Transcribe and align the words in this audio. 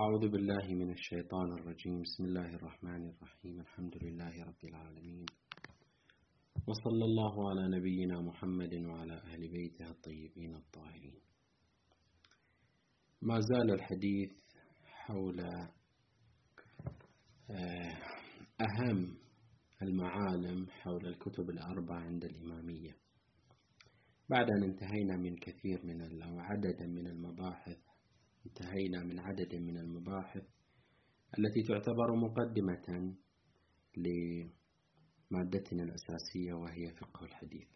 أعوذ 0.00 0.28
بالله 0.28 0.74
من 0.74 0.90
الشيطان 0.90 1.52
الرجيم. 1.52 2.00
بسم 2.02 2.24
الله 2.24 2.54
الرحمن 2.54 3.08
الرحيم. 3.08 3.60
الحمد 3.60 4.04
لله 4.04 4.44
رب 4.44 4.64
العالمين. 4.64 5.26
وصلى 6.68 7.04
الله 7.04 7.50
على 7.50 7.76
نبينا 7.76 8.20
محمد 8.20 8.74
وعلى 8.74 9.14
أهل 9.14 9.48
بيته 9.48 9.90
الطيبين 9.90 10.54
الطاهرين. 10.54 11.20
ما 13.22 13.40
زال 13.40 13.70
الحديث 13.70 14.32
حول 14.84 15.40
آه، 17.50 17.96
أهم 18.60 19.16
المعالم 19.82 20.66
حول 20.70 21.06
الكتب 21.06 21.50
الأربع 21.50 21.94
عند 21.94 22.24
الإمامية. 22.24 22.96
بعد 24.28 24.46
أن 24.50 24.62
انتهينا 24.62 25.16
من 25.16 25.36
كثير 25.36 25.86
من 25.86 26.22
أو 26.22 26.40
عددا 26.40 26.86
من 26.86 27.06
المباحث 27.06 27.91
انتهينا 28.46 29.04
من 29.04 29.18
عدد 29.18 29.54
من 29.54 29.78
المباحث 29.78 30.42
التي 31.38 31.62
تعتبر 31.68 32.16
مقدمة 32.16 33.14
لمادتنا 33.96 35.82
الأساسية 35.82 36.52
وهي 36.52 36.94
فقه 37.00 37.24
الحديث. 37.24 37.68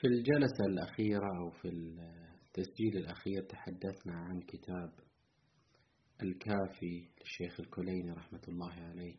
في 0.00 0.06
الجلسة 0.06 0.64
الأخيرة 0.68 1.38
أو 1.38 1.50
في 1.50 1.68
التسجيل 1.68 2.96
الأخير 2.96 3.42
تحدثنا 3.42 4.14
عن 4.14 4.40
كتاب 4.40 4.92
الكافي 6.22 7.08
للشيخ 7.20 7.60
الكليني 7.60 8.12
رحمة 8.12 8.42
الله 8.48 8.72
عليه. 8.72 9.16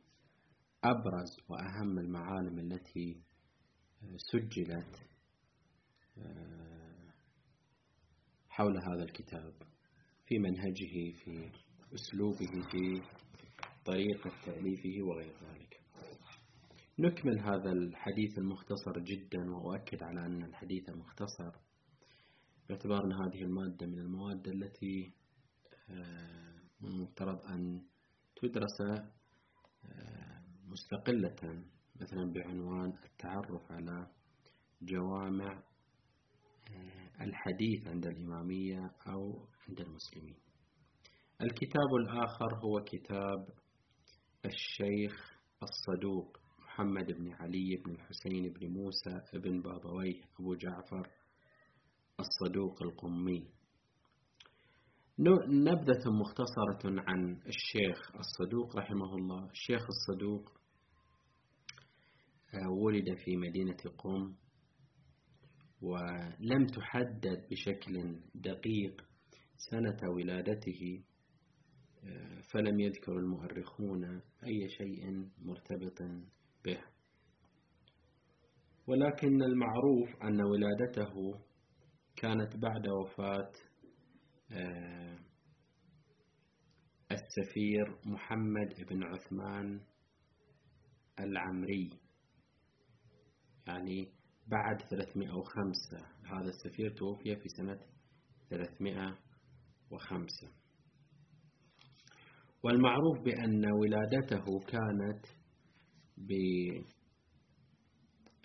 أبرز 0.83 1.37
وأهم 1.49 1.99
المعالم 1.99 2.59
التي 2.59 3.23
سجلت 4.17 4.95
حول 8.55 8.77
هذا 8.77 9.03
الكتاب 9.03 9.53
في 10.25 10.39
منهجه 10.39 11.11
في 11.11 11.51
أسلوبه 11.93 12.61
في 12.71 13.01
طريقة 13.85 14.31
تأليفه 14.45 15.03
وغير 15.03 15.33
ذلك. 15.43 15.81
نكمل 16.99 17.39
هذا 17.39 17.71
الحديث 17.71 18.37
المختصر 18.37 18.99
جدا 18.99 19.51
وأؤكد 19.51 20.03
على 20.03 20.25
أن 20.25 20.43
الحديث 20.43 20.89
مختصر 20.89 21.51
باعتبار 22.69 23.05
أن 23.05 23.11
هذه 23.13 23.41
المادة 23.41 23.87
من 23.87 23.99
المواد 23.99 24.47
التي 24.47 25.11
مفترض 26.81 27.45
أن 27.45 27.81
تدرس 28.35 29.05
مستقلة 30.67 31.63
مثلا 32.01 32.33
بعنوان 32.33 32.93
التعرف 33.05 33.71
على 33.71 34.07
جوامع 34.81 35.63
الحديث 37.21 37.87
عند 37.87 38.05
الإمامية 38.05 38.91
أو 39.07 39.47
عند 39.67 39.79
المسلمين. 39.79 40.35
الكتاب 41.41 41.95
الآخر 42.01 42.55
هو 42.65 42.83
كتاب 42.83 43.47
الشيخ 44.45 45.39
الصدوق 45.63 46.37
محمد 46.59 47.05
بن 47.05 47.31
علي 47.31 47.81
بن 47.85 47.91
الحسين 47.91 48.53
بن 48.53 48.67
موسى 48.67 49.21
بن 49.33 49.61
بابويه 49.61 50.21
أبو 50.39 50.55
جعفر 50.55 51.09
الصدوق 52.19 52.83
القمي. 52.83 53.47
نبذة 55.47 56.11
مختصرة 56.21 57.01
عن 57.07 57.39
الشيخ 57.47 58.15
الصدوق 58.15 58.75
رحمه 58.75 59.15
الله. 59.15 59.49
الشيخ 59.51 59.81
الصدوق 59.87 60.49
آه، 62.53 62.69
ولد 62.69 63.17
في 63.25 63.37
مدينة 63.37 63.77
قم 63.97 64.35
ولم 65.83 66.65
تحدد 66.65 67.47
بشكل 67.51 68.19
دقيق 68.35 69.01
سنة 69.57 69.99
ولادته 70.15 71.03
آه، 72.03 72.41
فلم 72.53 72.79
يذكر 72.79 73.11
المؤرخون 73.11 74.21
أي 74.43 74.69
شيء 74.69 75.29
مرتبط 75.37 76.01
به. 76.65 76.79
ولكن 78.87 79.43
المعروف 79.43 80.09
أن 80.23 80.41
ولادته 80.41 81.39
كانت 82.15 82.57
بعد 82.57 82.87
وفاة 82.87 83.51
آه، 84.51 85.19
السفير 87.11 87.97
محمد 88.05 88.85
بن 88.89 89.03
عثمان 89.03 89.81
العمري. 91.19 91.89
يعني 93.67 94.22
بعد 94.47 94.81
305 94.81 95.97
هذا 96.25 96.49
السفير 96.49 96.89
توفي 96.89 97.35
في 97.35 97.49
سنة 97.57 97.79
305 98.49 100.47
والمعروف 102.63 103.19
بأن 103.25 103.71
ولادته 103.71 104.59
كانت 104.67 105.25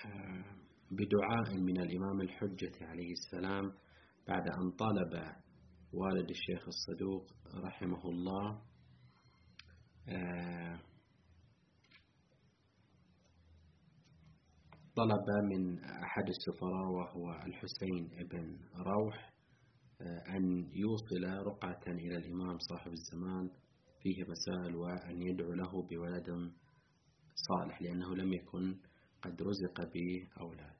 آه، 0.04 0.44
بدعاء 0.90 1.56
من 1.60 1.80
الإمام 1.80 2.20
الحجة 2.20 2.72
عليه 2.86 3.12
السلام 3.12 3.72
بعد 4.28 4.42
أن 4.48 4.70
طلب 4.70 5.22
والد 5.92 6.30
الشيخ 6.30 6.68
الصدوق 6.68 7.26
رحمه 7.64 8.04
الله 8.08 8.62
طلب 14.98 15.44
من 15.44 15.78
أحد 15.84 16.28
السفراء 16.28 16.86
وهو 16.98 17.32
الحسين 17.46 18.08
بن 18.30 18.58
روح 18.76 19.32
آه، 20.00 20.36
أن 20.36 20.70
يوصل 20.74 21.24
رقعة 21.46 21.82
إلى 21.86 22.16
الإمام 22.16 22.58
صاحب 22.58 22.92
الزمان 22.92 23.50
فيه 24.02 24.22
مسائل 24.22 24.76
وأن 24.76 25.22
يدعو 25.22 25.52
له 25.52 25.82
بولد 25.90 26.52
صالح 27.34 27.82
لأنه 27.82 28.14
لم 28.16 28.32
يكن 28.32 28.76
قد 29.22 29.42
رزق 29.42 29.92
به 29.94 30.28
أولاد 30.40 30.76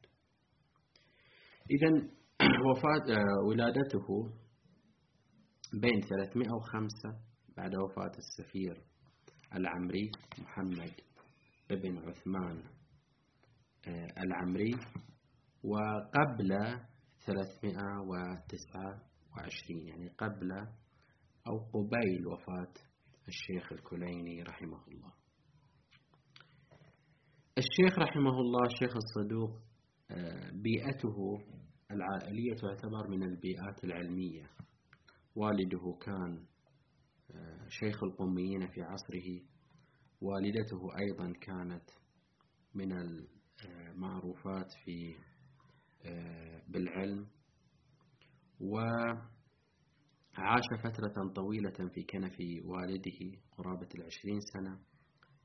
إذا 1.70 1.90
وفاة 2.70 3.14
آه، 3.16 3.46
ولادته 3.48 4.08
بين 5.72 6.00
305 6.00 6.88
بعد 7.56 7.74
وفاة 7.76 8.12
السفير 8.18 8.82
العمري 9.54 10.10
محمد 10.38 10.92
بن 11.70 11.98
عثمان 11.98 12.77
العمري 14.24 14.74
وقبل 15.64 16.80
329 17.26 19.86
يعني 19.86 20.08
قبل 20.08 20.52
أو 21.46 21.58
قبيل 21.58 22.26
وفاة 22.26 22.72
الشيخ 23.28 23.72
الكليني 23.72 24.42
رحمه 24.42 24.86
الله. 24.88 25.12
الشيخ 27.58 27.98
رحمه 27.98 28.40
الله 28.40 28.66
الشيخ 28.66 28.96
الصدوق 28.96 29.50
آه، 30.10 30.50
بيئته 30.50 31.38
العائلية 31.90 32.54
تعتبر 32.54 33.08
من 33.08 33.22
البيئات 33.22 33.84
العلمية. 33.84 34.50
والده 35.34 35.96
كان 36.00 36.44
آه، 37.30 37.68
شيخ 37.68 38.04
القميين 38.04 38.68
في 38.68 38.82
عصره. 38.82 39.40
والدته 40.20 40.98
أيضا 40.98 41.32
كانت 41.40 41.90
من 42.74 42.92
معروفات 43.94 44.72
في 44.84 45.14
آه، 46.04 46.62
بالعلم. 46.68 47.26
وعاش 48.60 49.22
فترة 50.84 51.32
طويلة 51.34 51.88
في 51.94 52.02
كنف 52.02 52.36
والده 52.64 53.38
قرابة 53.52 53.88
العشرين 53.94 54.40
سنة. 54.40 54.78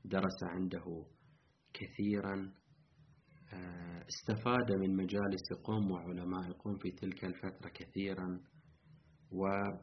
درس 0.04 0.42
عنده 0.42 1.06
كثيرا. 1.72 2.52
آه، 3.52 4.06
استفاد 4.08 4.72
من 4.80 4.96
مجالس 4.96 5.52
قوم 5.64 5.90
وعلماء 5.90 6.52
قوم 6.52 6.78
في 6.78 6.90
تلك 6.90 7.24
الفترة 7.24 7.68
كثيرا. 7.68 8.40
وبدأ 9.32 9.76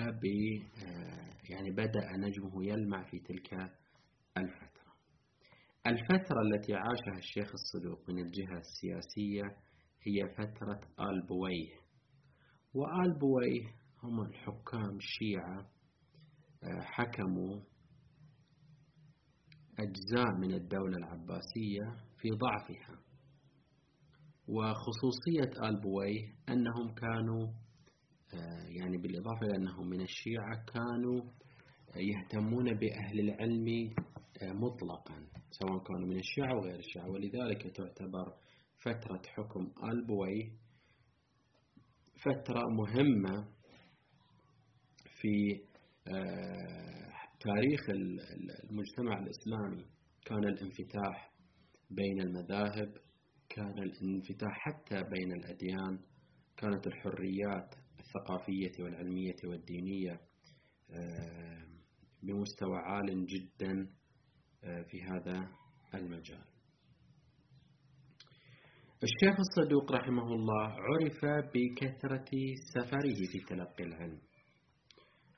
آه، 0.00 0.10
ب 0.10 0.24
يعني 1.50 1.70
بدأ 1.70 2.16
نجمه 2.16 2.64
يلمع 2.64 3.02
في 3.10 3.18
تلك 3.18 3.52
الفترة. 4.38 4.69
الفترة 5.86 6.40
التي 6.40 6.74
عاشها 6.74 7.18
الشيخ 7.18 7.52
الصدوق 7.52 8.10
من 8.10 8.18
الجهة 8.18 8.58
السياسية 8.58 9.56
هي 10.02 10.28
فترة 10.34 10.80
آل 11.00 11.26
بويه. 11.26 11.74
وآل 12.74 13.18
بويه 13.18 13.66
هم 14.02 14.20
الحكام 14.20 14.96
الشيعة 14.96 15.70
آه، 16.62 16.80
حكموا 16.80 17.60
أجزاء 19.78 20.38
من 20.40 20.54
الدولة 20.54 20.96
العباسية 20.96 21.96
في 22.18 22.30
ضعفها. 22.30 23.02
وخصوصية 24.48 25.68
آل 25.68 25.80
بويه 25.80 26.34
أنهم 26.48 26.94
كانوا 26.94 27.46
آه، 28.34 28.66
يعني 28.68 28.96
بالإضافة 28.96 29.46
إلى 29.46 29.56
أنهم 29.56 29.88
من 29.88 30.00
الشيعة 30.00 30.64
كانوا 30.74 31.22
يهتمون 31.96 32.74
بأهل 32.74 33.20
العلم 33.20 33.94
مطلقا 34.42 35.26
سواء 35.50 35.82
كانوا 35.84 36.08
من 36.08 36.18
الشيعة 36.18 36.52
أو 36.52 36.60
غير 36.60 36.78
الشيعة. 36.78 37.10
ولذلك 37.10 37.62
تعتبر 37.76 38.34
فترة 38.78 39.22
حكم 39.26 39.72
البويه 39.92 40.50
فترة 42.24 42.62
مهمة 42.68 43.48
في 45.20 45.60
تاريخ 47.40 47.80
المجتمع 48.70 49.18
الإسلامي. 49.18 49.86
كان 50.26 50.44
الانفتاح 50.44 51.32
بين 51.90 52.20
المذاهب 52.20 52.94
كان 53.48 53.78
الانفتاح 53.78 54.52
حتى 54.52 55.02
بين 55.02 55.32
الأديان. 55.32 55.98
كانت 56.56 56.86
الحريات 56.86 57.74
الثقافية 57.98 58.84
والعلمية 58.84 59.36
والدينية 59.44 60.20
آه، 60.90 61.66
بمستوى 62.22 62.76
عال 62.76 63.26
جدا. 63.26 63.72
آه، 63.72 63.99
في 64.60 65.02
هذا 65.02 65.48
المجال. 65.94 66.44
الشيخ 69.02 69.36
الصدوق 69.38 69.92
رحمه 69.92 70.22
الله 70.22 70.66
عرف 70.66 71.24
بكثرة 71.24 72.30
سفره 72.74 73.18
في 73.32 73.38
تلقي 73.48 73.84
العلم. 73.84 74.20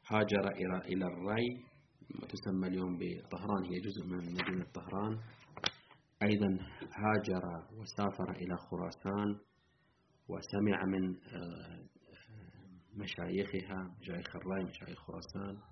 هاجر 0.07 0.49
إلى 0.87 1.07
الري 1.07 1.65
تسمى 2.29 2.69
اليوم 2.69 2.99
بطهران 2.99 3.65
هي 3.65 3.81
جزء 3.81 4.07
من 4.07 4.19
مدينة 4.19 4.65
طهران. 4.75 5.19
أيضا 6.23 6.59
هاجر 6.81 7.43
وسافر 7.79 8.31
إلى 8.31 8.57
خراسان 8.57 9.41
وسمع 10.29 10.85
من 10.85 11.17
آه، 11.17 11.83
مشايخها 12.95 13.97
مشايخ 14.01 14.37
الري 14.37 14.65
مشايخ 14.65 14.99
خراسان. 14.99 15.72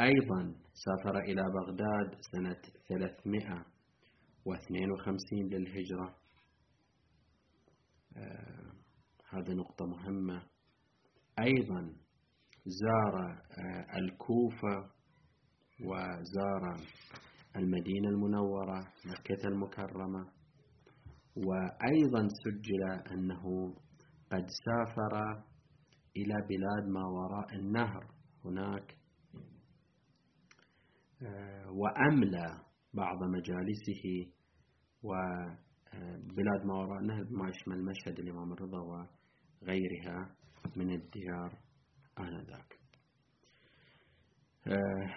أيضا 0.00 0.54
سافر 0.72 1.18
إلى 1.18 1.42
بغداد 1.42 2.20
سنة 2.32 2.60
352 2.88 5.48
للهجرة. 5.48 6.16
آه، 8.16 8.72
هذه 9.30 9.52
نقطة 9.54 9.86
مهمة. 9.86 10.42
أيضا 11.38 11.94
زار 12.66 13.20
آه، 13.20 13.86
الكوفة 13.98 14.90
وزار 15.84 16.76
المدينة 17.56 18.08
المنورة 18.08 18.80
مكة 19.06 19.48
المكرمة. 19.48 20.32
وأيضا 21.36 22.28
سجل 22.44 22.82
أنه 23.12 23.74
قد 24.32 24.46
سافر 24.64 25.14
إلى 26.16 26.34
بلاد 26.48 26.88
ما 26.88 27.04
وراء 27.06 27.54
النهر. 27.54 28.04
هناك 28.44 29.01
وأملى 31.68 32.46
بعض 32.94 33.22
مجالسه 33.24 34.32
وبلاد 35.02 36.64
ما 36.64 36.74
وراء 36.74 36.98
النهر 36.98 37.22
بما 37.24 37.48
يشمل 37.48 37.84
مشهد 37.84 38.18
الإمام 38.18 38.52
الرضا 38.52 38.80
وغيرها 38.80 40.36
من 40.76 40.90
الديار 40.90 41.58
آنذاك. 42.18 42.78
آه، 44.66 45.14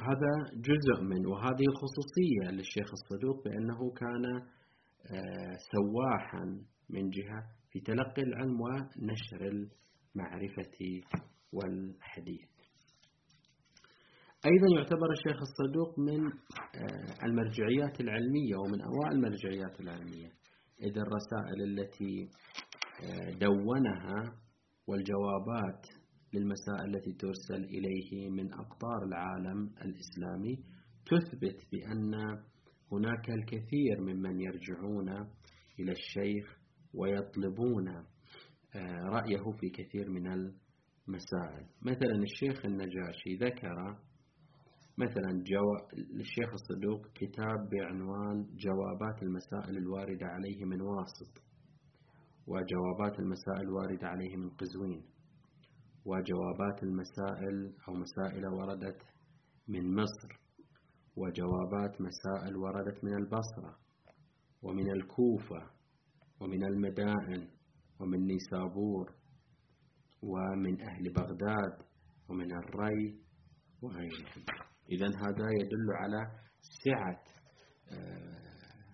هذا 0.00 0.32
جزء 0.54 1.02
من 1.02 1.26
وهذه 1.26 1.64
الخصوصية 1.68 2.50
للشيخ 2.50 2.90
الصدوق 2.92 3.44
بأنه 3.44 3.90
كان 3.90 4.24
آه، 5.14 5.56
سواحا 5.72 6.44
من 6.90 7.10
جهة 7.10 7.46
في 7.70 7.80
تلقي 7.80 8.22
العلم 8.22 8.60
ونشر 8.60 9.68
المعرفة 10.14 11.00
والحديث. 11.52 12.53
أيضا 14.52 14.66
يعتبر 14.76 15.10
الشيخ 15.12 15.42
الصدوق 15.42 15.98
من 15.98 16.26
آه، 16.26 17.26
المرجعيات 17.26 18.00
العلمية 18.00 18.56
ومن 18.56 18.80
أوائل 18.80 19.12
المرجعيات 19.12 19.80
العلمية. 19.80 20.30
إذا 20.80 21.02
الرسائل 21.02 21.62
التي 21.62 22.28
آه، 23.04 23.30
دونها 23.30 24.36
والجوابات 24.86 25.86
للمسائل 26.34 26.94
التي 26.94 27.12
ترسل 27.12 27.64
إليه 27.64 28.30
من 28.30 28.52
أقطار 28.52 29.04
العالم 29.04 29.70
الإسلامي 29.84 30.56
تثبت 31.06 31.66
بأن 31.72 32.14
هناك 32.92 33.30
الكثير 33.30 34.00
ممن 34.00 34.40
يرجعون 34.40 35.08
إلى 35.80 35.92
الشيخ 35.92 36.58
ويطلبون 36.94 37.88
آه، 38.76 39.02
رأيه 39.04 39.44
في 39.60 39.70
كثير 39.70 40.10
من 40.10 40.26
المسائل. 40.26 41.66
مثلا 41.82 42.22
الشيخ 42.22 42.64
النجاشي 42.64 43.34
ذكر 43.40 43.96
مثلا 44.98 45.42
جو... 45.46 45.76
للشيخ 46.12 46.52
الصدوق 46.52 47.06
كتاب 47.14 47.68
بعنوان 47.72 48.46
جوابات 48.56 49.22
المسائل 49.22 49.76
الواردة 49.76 50.26
عليه 50.26 50.64
من 50.64 50.80
واسط 50.80 51.42
وجوابات 52.46 53.18
المسائل 53.18 53.60
الواردة 53.60 54.08
عليه 54.08 54.36
من 54.36 54.50
قزوين 54.50 55.04
وجوابات 56.04 56.82
المسائل 56.82 57.74
أو 57.88 57.94
مسائل 57.94 58.46
وردت 58.46 59.02
من 59.68 59.94
مصر 59.94 60.40
وجوابات 61.16 62.00
مسائل 62.00 62.56
وردت 62.56 63.04
من 63.04 63.14
البصرة 63.14 63.78
ومن 64.62 64.90
الكوفة 64.90 65.70
ومن 66.40 66.64
المدائن 66.64 67.48
ومن 68.00 68.26
نيسابور 68.26 69.14
ومن 70.22 70.80
أهل 70.80 71.12
بغداد 71.12 71.82
ومن 72.28 72.52
الري 72.52 73.20
وغيرهم. 73.82 74.44
إذا 74.90 75.06
هذا 75.06 75.48
يدل 75.60 75.92
على 75.92 76.44
سعة 76.84 77.24
آه، 77.92 78.44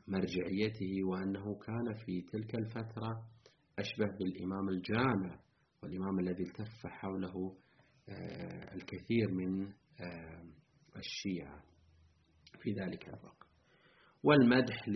مرجعيته 0.08 1.04
وأنه 1.04 1.54
كان 1.54 1.94
في 2.06 2.22
تلك 2.22 2.54
الفترة 2.54 3.26
أشبه 3.78 4.06
بالإمام 4.18 4.68
الجامع 4.68 5.40
والإمام 5.82 6.18
الذي 6.18 6.42
التف 6.42 6.86
حوله 6.86 7.56
آه، 8.08 8.74
الكثير 8.74 9.30
من 9.30 9.66
آه، 10.00 10.44
الشيعة 10.96 11.62
في 12.62 12.70
ذلك 12.72 13.08
الوقت. 13.08 13.50
والمدح 14.22 14.88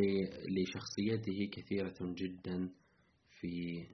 لشخصيته 0.48 1.50
كثيرة 1.52 1.94
جدا 2.00 2.70
في 3.40 3.86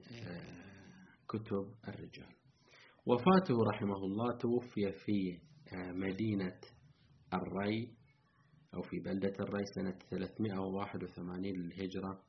كتب 1.27 1.73
الرجال. 1.87 2.35
وفاته 3.05 3.55
رحمه 3.73 3.97
الله 3.97 4.37
توفي 4.37 4.91
في 5.05 5.39
مدينة 5.93 6.59
الري 7.33 7.89
أو 8.73 8.81
في 8.81 8.99
بلدة 8.99 9.33
الري 9.39 9.65
سنة 9.75 9.97
381 10.09 11.41
للهجرة 11.41 12.21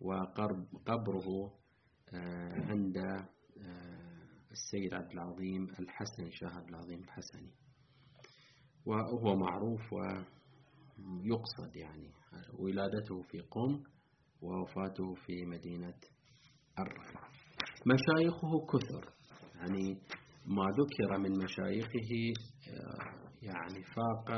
وقبره 0.00 1.52
عند 2.68 2.96
السيد 4.50 4.94
عبد 4.94 5.12
العظيم 5.12 5.64
الحسني 5.80 6.30
شاه 6.32 6.48
عبد 6.48 6.68
العظيم 6.68 7.02
الحسني. 7.02 7.50
وهو 8.86 9.36
معروف 9.36 9.92
ويقصد 9.92 11.76
يعني 11.76 12.10
ولادته 12.58 13.22
في 13.22 13.40
قم 13.40 13.82
ووفاته 14.42 15.14
في 15.14 15.44
مدينة 15.44 15.94
الري 16.78 17.14
مشايخه 17.86 18.66
كثر. 18.66 19.12
يعني 19.54 19.98
ما 20.46 20.64
ذكر 20.78 21.18
من 21.18 21.38
مشايخه 21.44 22.32
يعني 23.44 23.84
فاق 23.84 24.30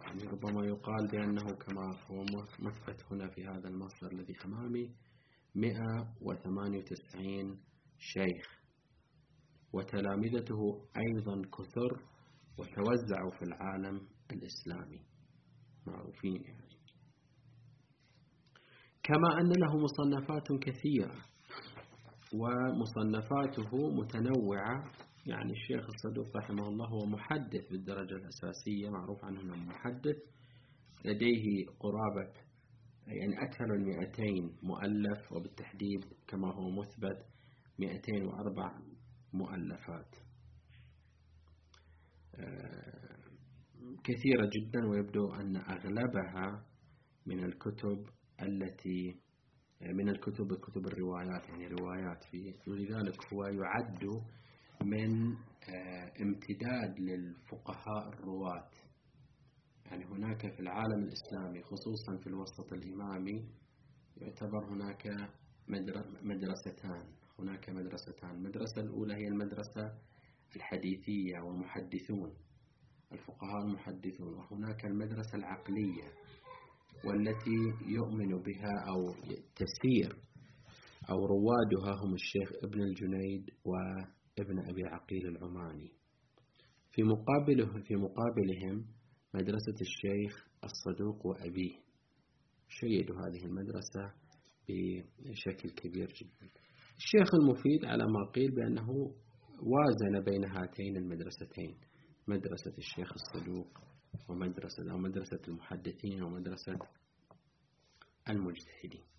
يعني 0.00 0.24
ربما 0.24 0.66
يقال 0.66 1.06
بأنه 1.12 1.56
كما 1.56 1.96
هو 2.10 2.24
مثبت 2.58 3.04
هنا 3.12 3.28
في 3.28 3.46
هذا 3.46 3.68
المصدر 3.68 4.12
الذي 4.12 4.34
أمامي 4.44 4.94
198 5.54 7.60
شيخ. 7.98 8.64
وتلامذته 9.72 10.88
أيضا 10.96 11.42
كثر 11.42 12.00
وتوزعوا 12.58 13.30
في 13.38 13.42
العالم 13.42 14.08
الإسلامي. 14.32 15.06
معروفين 15.86 16.42
يعني. 16.44 16.74
كما 19.02 19.40
أن 19.40 19.48
له 19.48 19.76
مصنفات 19.76 20.52
كثيرة 20.62 21.14
ومصنفاته 22.34 23.90
متنوعة 23.90 24.92
يعني 25.26 25.52
الشيخ 25.52 25.86
الصدوق 25.88 26.36
رحمه 26.36 26.68
الله 26.68 26.86
هو 26.86 27.06
محدث 27.06 27.68
بالدرجة 27.70 28.14
الأساسية 28.14 28.90
معروف 28.90 29.24
عنه 29.24 29.40
أنه 29.40 29.56
محدث. 29.56 30.16
لديه 31.04 31.66
قرابة 31.80 32.32
يعني 33.06 33.42
أكثر 33.42 33.66
من 33.66 33.84
200 33.84 34.22
مؤلف 34.62 35.32
وبالتحديد 35.32 36.04
كما 36.26 36.54
هو 36.54 36.70
مثبت 36.70 37.26
204 37.78 38.82
مؤلفات. 39.32 40.16
آه، 42.34 43.14
كثيرة 44.04 44.50
جدا 44.56 44.86
ويبدو 44.88 45.34
أن 45.34 45.56
أغلبها 45.56 46.66
من 47.26 47.44
الكتب 47.44 48.06
التي 48.42 49.20
من 49.80 50.08
الكتب 50.08 50.54
كتب 50.54 50.86
الروايات 50.86 51.48
يعني 51.48 51.66
روايات 51.66 52.24
فيه 52.24 52.52
ولذلك 52.66 53.32
هو 53.32 53.44
يعد 53.44 54.04
من 54.84 55.36
آه، 55.68 56.12
امتداد 56.20 57.00
للفقهاء 57.00 58.08
الرواة. 58.08 58.70
يعني 59.86 60.04
هناك 60.04 60.40
في 60.54 60.60
العالم 60.60 61.04
الإسلامي 61.04 61.62
خصوصا 61.62 62.16
في 62.22 62.26
الوسط 62.26 62.72
الإمامي 62.72 63.48
يعتبر 64.16 64.64
هناك 64.70 65.06
مدرستان. 66.22 67.06
هناك 67.38 67.70
مدرستان. 67.70 68.30
المدرسة 68.30 68.80
الأولى 68.80 69.14
هي 69.14 69.28
المدرسة 69.28 69.98
الحديثية 70.56 71.40
ومحدثون 71.46 72.34
الفقهاء 73.12 73.62
المحدثون. 73.66 74.34
وهناك 74.34 74.84
المدرسة 74.84 75.34
العقلية 75.38 76.12
والتي 77.04 77.84
يؤمن 77.86 78.42
بها 78.42 78.72
أو 78.88 79.14
تسير 79.56 80.16
أو 81.10 81.26
روادها 81.26 81.94
هم 82.02 82.14
الشيخ 82.14 82.52
ابن 82.64 82.82
الجنيد 82.82 83.50
وابن 84.38 84.58
أبي 84.58 84.84
عقيل 84.84 85.26
العماني. 85.26 85.92
في 86.92 87.02
مقابله 87.02 87.82
في 87.82 87.96
مقابلهم 87.96 88.86
مدرسة 89.34 89.74
الشيخ 89.80 90.48
الصدوق 90.64 91.26
وأبيه. 91.26 91.74
شيدوا 92.68 93.16
هذه 93.16 93.44
المدرسة 93.44 94.12
بشكل 94.68 95.70
كبير 95.70 96.08
جدا. 96.08 96.50
الشيخ 96.96 97.34
المفيد 97.34 97.84
على 97.84 98.04
ما 98.04 98.30
قيل 98.34 98.50
بأنه 98.50 98.88
وازن 99.62 100.24
بين 100.24 100.44
هاتين 100.44 100.96
المدرستين 100.96 101.76
مدرسة 102.28 102.74
الشيخ 102.78 103.12
الصدوق 103.12 103.78
ومدرسة 104.28 104.92
أو 104.92 104.98
مدرسة 104.98 105.40
المحدثين 105.48 106.22
ومدرسة 106.22 106.78
المجتهدين. 108.30 109.13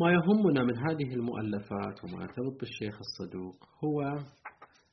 ما 0.00 0.12
يهمنا 0.12 0.62
من 0.62 0.76
هذه 0.76 1.14
المؤلفات 1.14 2.04
وما 2.04 2.22
يرتبط 2.22 2.60
بالشيخ 2.60 2.98
الصدوق 2.98 3.56
هو 3.84 4.00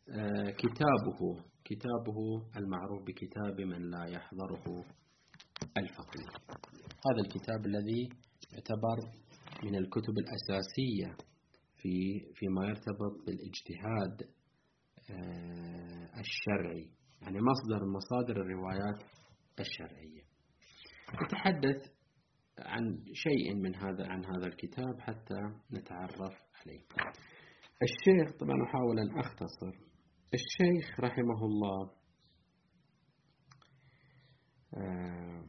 آه، 0.09 0.49
كتابه 0.49 1.43
كتابه 1.65 2.17
المعروف 2.57 3.03
بكتاب 3.07 3.61
من 3.61 3.89
لا 3.89 4.05
يحضره 4.05 4.85
الفقيه. 5.77 6.29
هذا 7.07 7.21
الكتاب 7.25 7.65
الذي 7.65 8.09
يعتبر 8.53 8.97
من 9.63 9.75
الكتب 9.75 10.13
الأساسية 10.17 11.17
في 11.81 12.19
فيما 12.33 12.67
يرتبط 12.67 13.25
بالاجتهاد 13.25 14.29
آه، 15.09 16.19
الشرعي. 16.19 16.89
يعني 17.21 17.37
مصدر 17.41 17.85
مصادر 17.85 18.41
الروايات 18.41 19.03
الشرعية. 19.59 20.23
نتحدث 21.23 21.94
عن 22.59 23.03
شيء 23.13 23.55
من 23.55 23.75
هذا 23.75 24.07
عن 24.07 24.25
هذا 24.25 24.47
الكتاب 24.47 24.99
حتى 24.99 25.41
نتعرف 25.73 26.33
عليه. 26.61 26.79
الشيخ 27.81 28.37
طبعا 28.39 28.63
أحاول 28.63 28.99
أن 28.99 29.19
أختصر. 29.19 29.85
الشيخ 30.33 30.99
رحمه 30.99 31.45
الله 31.45 31.91
آه، 34.73 35.45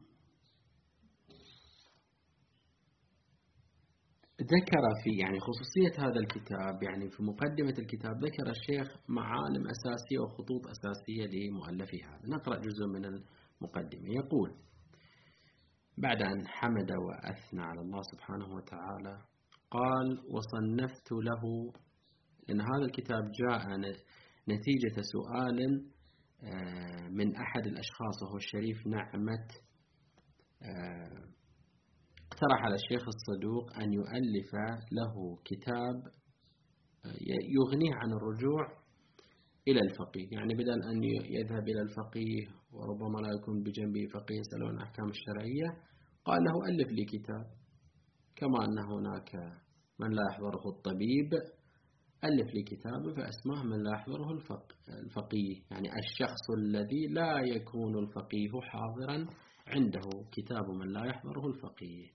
ذكر 4.40 4.82
في 5.04 5.10
يعني 5.18 5.38
خصوصية 5.40 6.04
هذا 6.06 6.20
الكتاب 6.20 6.82
يعني 6.82 7.10
في 7.10 7.22
مقدمة 7.22 7.74
الكتاب 7.78 8.24
ذكر 8.24 8.50
الشيخ 8.50 8.96
معالم 9.08 9.66
أساسية 9.66 10.18
وخطوط 10.18 10.66
أساسية 10.66 11.26
لمؤلفه 11.26 11.98
هذا. 12.08 12.28
نقرأ 12.28 12.56
جزء 12.56 12.86
من 12.86 13.04
المقدمة. 13.04 14.08
يقول 14.10 14.66
بعد 15.98 16.22
أن 16.22 16.46
حمد 16.46 16.90
وأثنى 16.92 17.62
على 17.62 17.80
الله 17.80 18.02
سبحانه 18.02 18.54
وتعالى 18.54 19.22
قال 19.70 20.20
وصنفت 20.30 21.12
له 21.12 21.72
لأن 22.48 22.60
هذا 22.60 22.84
الكتاب 22.84 23.22
جاء 23.40 23.76
نتيجة 24.48 25.00
سؤال 25.00 25.86
آه، 26.44 27.08
من 27.08 27.36
أحد 27.36 27.66
الأشخاص 27.66 28.22
وهو 28.22 28.36
الشريف 28.36 28.86
نعمة 28.86 29.48
آه، 30.62 31.36
اقترح 32.32 32.64
على 32.64 32.74
الشيخ 32.74 33.08
الصدوق 33.08 33.76
أن 33.82 33.92
يؤلف 33.92 34.54
له 34.92 35.38
كتاب 35.44 35.96
آه، 37.04 37.16
يغنيه 37.56 37.94
عن 37.94 38.12
الرجوع 38.12 38.86
إلى 39.68 39.80
الفقيه 39.80 40.28
يعني 40.30 40.54
بدل 40.54 40.82
أن 40.82 41.04
يذهب 41.04 41.68
إلى 41.68 41.80
الفقيه 41.82 42.46
وربما 42.76 43.18
لا 43.18 43.30
يكون 43.40 43.62
بجنبه 43.62 44.06
فقيه 44.14 44.38
يسأله 44.40 44.68
عن 44.68 44.74
الأحكام 44.74 45.08
الشرعية. 45.08 45.68
قال 46.24 46.44
له 46.44 46.54
ألف 46.68 46.92
لي 46.92 47.04
كتاب. 47.04 47.46
كما 48.36 48.64
أن 48.64 48.78
هناك 48.78 49.34
من 50.00 50.10
لا 50.10 50.22
يحضره 50.30 50.68
الطبيب 50.74 51.30
ألف 52.24 52.54
لي 52.54 52.62
كتاب 52.62 53.02
فأسماه 53.16 53.62
من 53.62 53.82
لا 53.82 53.90
يحضره 53.96 54.32
الفقيه. 55.04 55.56
يعني 55.70 55.88
الشخص 56.02 56.44
الذي 56.58 57.06
لا 57.06 57.40
يكون 57.40 57.98
الفقيه 57.98 58.52
حاضرا 58.62 59.26
عنده 59.66 60.08
كتاب 60.32 60.70
من 60.70 60.88
لا 60.92 61.04
يحضره 61.06 61.46
الفقيه. 61.46 62.06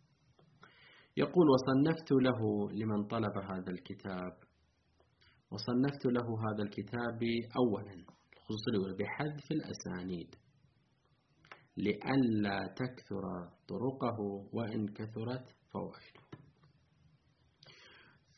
يقول 1.17 1.47
وصنفت 1.49 2.11
له 2.11 2.71
لمن 2.71 3.07
طلب 3.07 3.37
هذا 3.37 3.71
الكتاب. 3.71 4.33
وصنفت 5.51 6.05
له 6.05 6.27
هذا 6.45 6.63
الكتاب 6.63 7.19
أولا 7.57 8.05
الأولى 8.69 8.95
بحذف 8.99 9.51
الأسانيد. 9.51 10.35
لئلا 11.77 12.67
تكثر 12.67 13.23
طرقه 13.67 14.19
وإن 14.53 14.87
كثرت 14.87 15.55
فوائده. 15.71 16.21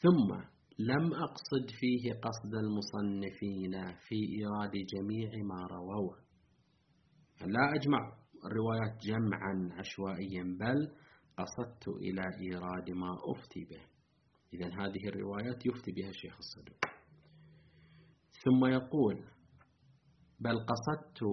ثم 0.02 0.54
لم 0.80 1.14
أقصد 1.14 1.70
فيه 1.80 2.14
قصد 2.14 2.54
المصنفين 2.56 3.96
في 4.08 4.16
إيراد 4.16 4.72
جميع 4.72 5.30
ما 5.44 5.68
رووا 5.72 6.16
لا 7.42 7.74
أجمع 7.76 8.18
الروايات 8.46 9.02
جمعا 9.02 9.70
عشوائيا 9.80 10.44
بل 10.44 10.92
قصدت 11.38 11.88
إلى 11.88 12.22
إيراد 12.42 12.90
ما 12.90 13.18
أفتي 13.32 13.66
به. 13.66 13.82
إذا 14.54 14.68
هذه 14.68 15.08
الروايات 15.08 15.66
يفتي 15.66 15.92
بها 15.92 16.10
الشيخ 16.10 16.38
الصدوق. 16.38 16.86
ثم 18.44 18.66
يقول 18.66 19.26
بل 20.40 20.66
قصدت 20.66 21.24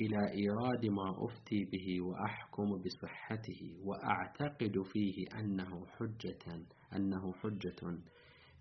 إلى 0.00 0.16
إيراد 0.40 0.86
ما 0.86 1.24
أفتي 1.26 1.64
به 1.64 2.00
وأحكم 2.00 2.82
بصحته 2.82 3.76
وأعتقد 3.84 4.82
فيه 4.92 5.26
أنه 5.38 5.86
حجة 5.86 6.66
أنه 6.96 7.32
حجة 7.32 7.98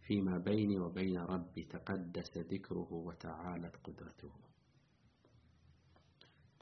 فيما 0.07 0.37
بيني 0.37 0.79
وبين 0.79 1.17
ربي 1.17 1.63
تقدس 1.63 2.37
ذكره 2.37 2.93
وتعالت 2.93 3.75
قدرته. 3.83 4.31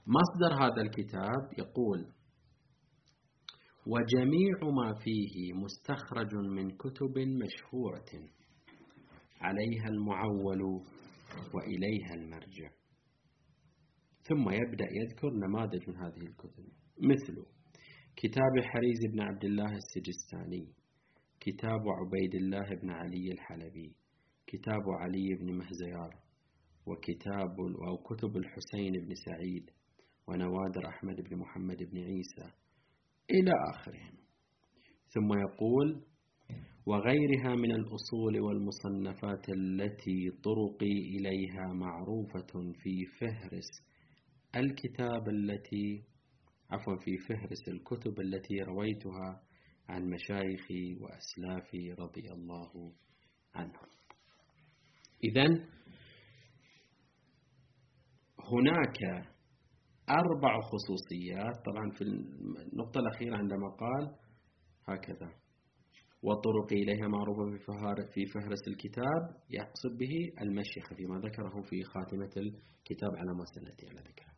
مصدر 0.07 0.63
هذا 0.63 0.81
الكتاب 0.81 1.53
يقول 1.57 2.13
وجميع 3.87 4.57
ما 4.63 4.93
فيه 5.03 5.53
مستخرج 5.53 6.35
من 6.35 6.77
كتب 6.77 7.17
مشهورة 7.17 8.29
عليها 9.41 9.87
المعول 9.87 10.61
وإليها 11.53 12.13
المرجع. 12.13 12.80
ثم 14.23 14.49
يبدأ 14.49 14.87
يذكر 14.91 15.29
نماذج 15.29 15.89
من 15.89 15.95
هذه 15.95 16.21
الكتب 16.21 16.65
مثل 16.99 17.45
كتاب 18.15 18.53
حريز 18.63 18.99
بن 19.13 19.19
عبد 19.21 19.43
الله 19.45 19.75
السجستاني 19.75 20.67
كتاب 21.39 21.81
عبيد 21.99 22.35
الله 22.35 22.75
بن 22.81 22.89
علي 22.89 23.31
الحلبي 23.31 23.95
كتاب 24.47 24.83
علي 25.01 25.35
بن 25.39 25.53
مهزيار 25.57 26.15
وكتاب 26.85 27.59
أو 27.87 27.97
كتب 27.97 28.37
الحسين 28.37 28.91
بن 28.91 29.13
سعيد 29.15 29.71
ونوادر 30.27 30.87
أحمد 30.87 31.15
بن 31.21 31.37
محمد 31.37 31.77
بن 31.77 31.97
عيسى 31.97 32.51
إلى 33.31 33.51
آخرهم. 33.73 34.13
ثم 35.13 35.33
يقول 35.33 36.03
وغيرها 36.85 37.55
من 37.55 37.71
الأصول 37.71 38.39
والمصنفات 38.39 39.49
التي 39.49 40.31
طرقي 40.43 40.97
إليها 41.15 41.73
معروفة 41.73 42.73
في 42.83 43.05
فهرس 43.19 43.90
الكتاب 44.55 45.29
التي 45.29 46.03
عفوا 46.71 46.95
في 46.97 47.17
فهرس 47.17 47.67
الكتب 47.67 48.19
التي 48.19 48.61
رويتها 48.61 49.41
عن 49.89 50.09
مشايخي 50.09 50.95
وأسلافي 50.95 51.93
رضي 51.99 52.31
الله 52.31 52.93
عنهم. 53.55 53.89
إذا 55.23 55.45
هناك 58.39 59.27
أربع 60.09 60.59
خصوصيات. 60.61 61.55
طبعا 61.65 61.89
في 61.97 62.01
النقطة 62.01 62.99
الأخيرة 62.99 63.37
عندما 63.37 63.69
قال 63.69 64.15
هكذا 64.87 65.41
والطرق 66.23 66.73
إليها 66.73 67.07
معروفة 67.07 67.43
في 68.13 68.25
فهرس 68.25 68.67
الكتاب 68.67 69.21
يقصد 69.49 69.97
به 69.97 70.41
المشيخة 70.41 70.95
فيما 70.95 71.19
ذكره 71.19 71.61
في 71.61 71.83
خاتمة 71.83 72.31
الكتاب 72.37 73.15
على 73.15 73.33
ما 73.37 73.45
سنأتي 73.45 73.87
على 73.87 73.99
ذكره 73.99 74.30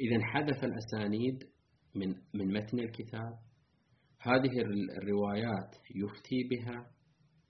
إذا 0.00 0.24
حذف 0.24 0.64
الأسانيد 0.64 1.44
من 1.94 2.08
من 2.34 2.52
متن 2.52 2.78
الكتاب. 2.78 3.38
هذه 4.20 4.52
الروايات 4.98 5.76
يفتي 5.94 6.48
بها 6.50 6.90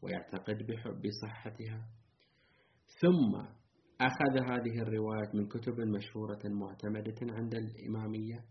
ويعتقد 0.02 0.66
بصحتها. 1.04 1.88
ثم 3.00 3.34
أخذ 4.00 4.50
هذه 4.50 4.82
الروايات 4.82 5.34
من 5.34 5.48
كتب 5.48 5.80
مشهورة 5.80 6.40
معتمدة 6.44 7.16
عند 7.22 7.54
الإمامية. 7.54 8.44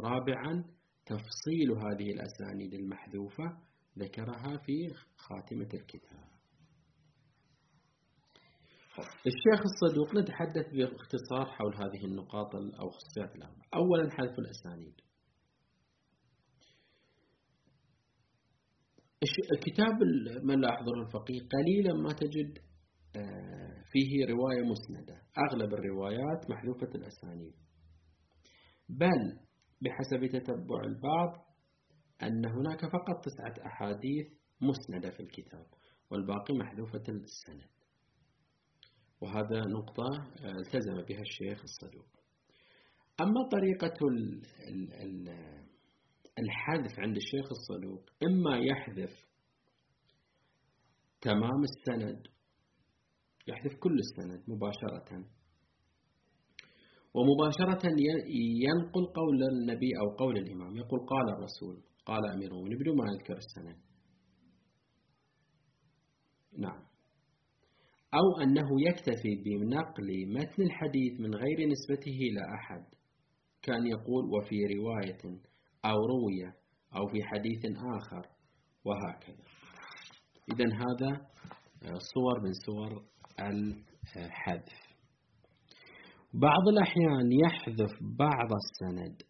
رابعا 0.00 0.64
تفصيل 1.06 1.70
هذه 1.70 2.10
الأسانيد 2.10 2.74
المحذوفة 2.74 3.58
ذكرها 3.98 4.56
في 4.56 4.94
خاتمة 5.16 5.68
الكتاب. 5.74 6.33
الشيخ 9.02 9.60
الصدوق 9.64 10.14
نتحدث 10.14 10.66
باختصار 10.72 11.46
حول 11.46 11.74
هذه 11.74 12.04
النقاط 12.04 12.54
أو 12.54 12.90
خصوصيات 12.90 13.36
الأربعة 13.36 13.64
أولا 13.74 14.10
حذف 14.10 14.38
الأسانيد. 14.38 14.94
كتاب 19.62 19.94
من 20.42 20.60
لا 20.60 20.68
يحضر 20.68 21.02
الفقيه 21.02 21.40
قليلا 21.52 21.94
ما 22.02 22.12
تجد 22.12 22.58
آه، 23.16 23.84
فيه 23.92 24.26
رواية 24.26 24.62
مسندة. 24.62 25.22
أغلب 25.38 25.74
الروايات 25.74 26.50
محذوفة 26.50 26.94
الأسانيد. 26.94 27.54
بل 28.88 29.38
بحسب 29.82 30.26
تتبع 30.26 30.80
البعض 30.84 31.46
أن 32.22 32.46
هناك 32.46 32.80
فقط 32.80 33.24
تسعة 33.24 33.66
أحاديث 33.66 34.26
مسندة 34.60 35.10
في 35.10 35.20
الكتاب 35.20 35.66
والباقي 36.10 36.54
محذوفة 36.54 37.04
السند. 37.08 37.74
وهذا 39.20 39.60
نقطة 39.60 40.08
آه، 40.44 40.50
التزم 40.50 41.02
بها 41.08 41.20
الشيخ 41.20 41.62
الصدوق. 41.62 42.06
أما 43.20 43.48
طريقة 43.52 43.98
الحذف 46.38 46.98
عند 46.98 47.16
الشيخ 47.16 47.46
الصدوق 47.50 48.10
إما 48.22 48.58
يحذف 48.58 49.24
تمام 51.20 51.62
السند 51.62 52.26
يحذف 53.48 53.74
كل 53.80 53.98
السند 53.98 54.44
مباشرة 54.48 55.26
ومباشرة 57.14 57.90
ينقل 58.66 59.06
قول 59.06 59.42
النبي 59.42 59.90
أو 60.00 60.16
قول 60.16 60.38
الإمام. 60.38 60.76
يقول 60.76 61.00
قال 61.06 61.28
الرسول 61.28 61.82
قال 62.06 62.30
أمير 62.30 62.50
المؤمنين 62.50 62.78
بدون 62.78 62.96
ما 62.96 63.04
يذكر 63.12 63.36
السند. 63.36 63.78
نعم. 66.58 66.93
أو 68.14 68.42
أنه 68.42 68.68
يكتفي 68.88 69.34
بنقل 69.44 70.26
متن 70.26 70.62
الحديث 70.62 71.20
من 71.20 71.34
غير 71.34 71.68
نسبته 71.68 72.18
إلى 72.30 72.40
أحد. 72.54 72.84
كان 73.62 73.86
يقول 73.86 74.24
وفي 74.24 74.56
رواية 74.74 75.38
أو 75.84 75.96
روي 76.06 76.52
أو 76.96 77.06
في 77.06 77.22
حديث 77.22 77.64
آخر 77.76 78.26
وهكذا. 78.84 79.44
إذا 80.52 80.74
هذا 80.74 81.26
صور 82.14 82.40
من 82.40 82.52
صور 82.66 83.04
الحذف. 84.16 84.84
بعض 86.34 86.68
الأحيان 86.68 87.32
يحذف 87.32 87.90
بعض 88.18 88.48
السند 88.52 89.22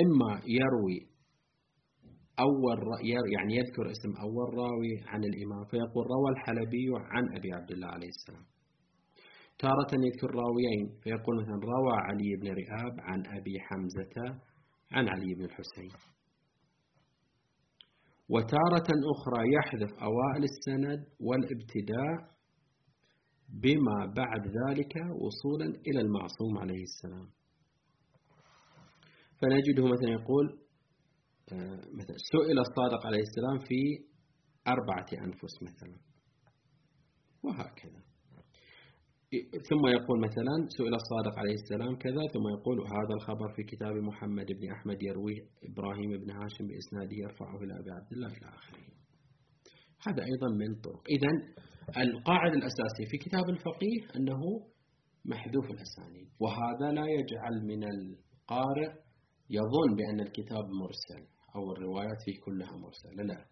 إما 0.00 0.42
يروي 0.46 1.11
أول 2.38 2.78
يعني 3.34 3.56
يذكر 3.56 3.90
اسم 3.90 4.16
أول 4.16 4.54
راوي 4.54 4.94
عن 5.06 5.24
الإمام 5.24 5.64
فيقول 5.64 6.06
روى 6.06 6.30
الحلبي 6.30 6.86
عن 6.94 7.36
أبي 7.36 7.52
عبد 7.52 7.70
الله 7.70 7.86
عليه 7.88 8.08
السلام. 8.08 8.44
تارة 9.58 9.90
يذكر 10.06 10.30
راويين 10.34 10.98
فيقول 11.02 11.36
مثلا 11.42 11.54
روى 11.54 11.96
علي 12.08 12.36
بن 12.40 12.48
رئاب 12.48 13.00
عن 13.00 13.26
أبي 13.38 13.60
حمزة 13.60 14.40
عن 14.92 15.08
علي 15.08 15.34
بن 15.34 15.44
الحسين. 15.44 15.92
وتارة 18.28 18.88
أخرى 19.14 19.42
يحذف 19.56 19.90
أوائل 20.02 20.44
السند 20.44 21.06
والابتداء 21.20 22.32
بما 23.48 24.12
بعد 24.16 24.46
ذلك 24.46 24.94
وصولا 24.96 25.66
إلى 25.86 26.00
المعصوم 26.00 26.58
عليه 26.58 26.82
السلام. 26.82 27.28
فنجده 29.40 29.84
مثلا 29.84 30.10
يقول 30.10 30.61
مثلا 31.98 32.16
سئل 32.32 32.58
الصادق 32.58 33.06
عليه 33.06 33.22
السلام 33.28 33.58
في 33.58 34.04
أربعة 34.68 35.06
أنفس 35.26 35.62
مثلا. 35.62 35.96
وهكذا. 37.42 38.02
ثم 39.70 39.86
يقول 39.86 40.20
مثلا 40.20 40.56
سئل 40.78 40.94
الصادق 40.94 41.38
عليه 41.38 41.54
السلام 41.54 41.96
كذا 41.96 42.22
ثم 42.34 42.48
يقول 42.48 42.78
هذا 42.80 43.14
الخبر 43.14 43.52
في 43.56 43.62
كتاب 43.62 43.94
محمد 43.94 44.46
بن 44.46 44.70
أحمد 44.70 45.02
يرويه 45.02 45.42
إبراهيم 45.64 46.10
بن 46.10 46.30
هاشم 46.30 46.66
بإسناده 46.66 47.16
يرفعه 47.16 47.56
إلى 47.62 47.72
أبي 47.80 47.90
عبد 47.90 48.12
الله 48.12 48.28
إلى 48.28 48.48
آخره. 48.48 48.82
هذا 50.06 50.22
أيضا 50.24 50.48
من 50.56 50.80
طرق. 50.80 51.02
إذا 51.16 51.30
القاعدة 52.02 52.54
الأساسية 52.54 53.06
في 53.10 53.18
كتاب 53.18 53.48
الفقيه 53.48 54.00
أنه 54.16 54.40
محذوف 55.24 55.70
الأسانيد 55.70 56.28
وهذا 56.40 56.92
لا 56.92 57.06
يجعل 57.06 57.66
من 57.66 57.84
القارئ 57.84 59.01
يظن 59.56 59.96
بأن 59.96 60.20
الكتاب 60.20 60.64
مرسل 60.64 61.22
أو 61.56 61.72
الروايات 61.72 62.18
فيه 62.24 62.40
كلها 62.44 62.76
مرسلة. 62.76 63.22
لا 63.22 63.46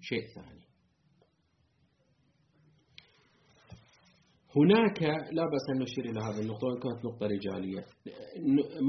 شيء 0.00 0.26
ثاني. 0.34 0.66
هناك 4.56 5.02
لا 5.32 5.44
بأس 5.52 5.66
أن 5.74 5.78
نشير 5.82 6.04
إلى 6.04 6.20
هذه 6.20 6.40
النقطة 6.40 6.66
وإن 6.66 6.80
كانت 6.80 7.04
نقطة 7.04 7.26
رجالية. 7.26 7.84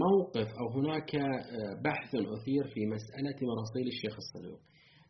موقف 0.05 0.47
أو 0.59 0.79
هناك 0.79 1.15
آه، 1.15 1.81
بحث 1.85 2.15
أثير 2.15 2.63
في 2.73 2.85
مسألة 2.85 3.37
مراسيل 3.49 3.87
الشيخ 3.87 4.15
الصدوق. 4.17 4.59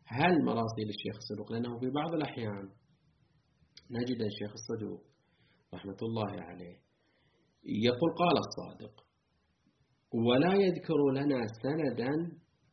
هل 0.06 0.44
مراسيل 0.44 0.88
الشيخ 0.88 1.16
الصدوق؟ 1.16 1.52
لأنه 1.52 1.78
في 1.78 1.90
بعض 1.90 2.14
الأحيان 2.14 2.68
نجد 3.90 4.20
الشيخ 4.22 4.52
الصدوق 4.52 5.02
رحمة 5.74 5.96
الله 6.02 6.42
عليه 6.42 6.76
يقول 7.64 8.10
قال 8.18 8.36
الصادق 8.38 8.93
ولا 10.14 10.54
يذكر 10.54 10.98
لنا 11.18 11.46
سندا 11.62 12.10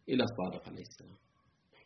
إلى 0.10 0.24
الصادق 0.24 0.70
عليه 0.70 0.82
السلام. 0.82 1.18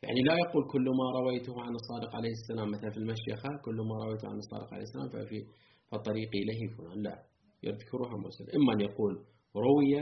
يعني 0.04 0.22
لا 0.22 0.36
يقول 0.44 0.64
كل 0.72 0.86
ما 1.00 1.20
رويته 1.20 1.62
عن 1.62 1.74
الصادق 1.76 2.16
عليه 2.16 2.32
السلام 2.32 2.72
مثلا 2.72 2.90
في 2.92 2.98
المشيخة 2.98 3.50
كل 3.66 3.76
ما 3.76 3.96
رويته 4.06 4.28
عن 4.28 4.38
الصادق 4.38 4.74
عليه 4.74 4.84
السلام 4.84 5.10
ففي 5.10 5.46
فالطريق 5.92 6.30
إليه 6.44 6.62
فلان. 6.78 7.02
لا 7.04 7.24
يذكرها 7.64 8.18
مرسل 8.24 8.46
إما 8.58 8.74
أن 8.74 8.82
يقول 8.82 9.14
روي 9.56 9.94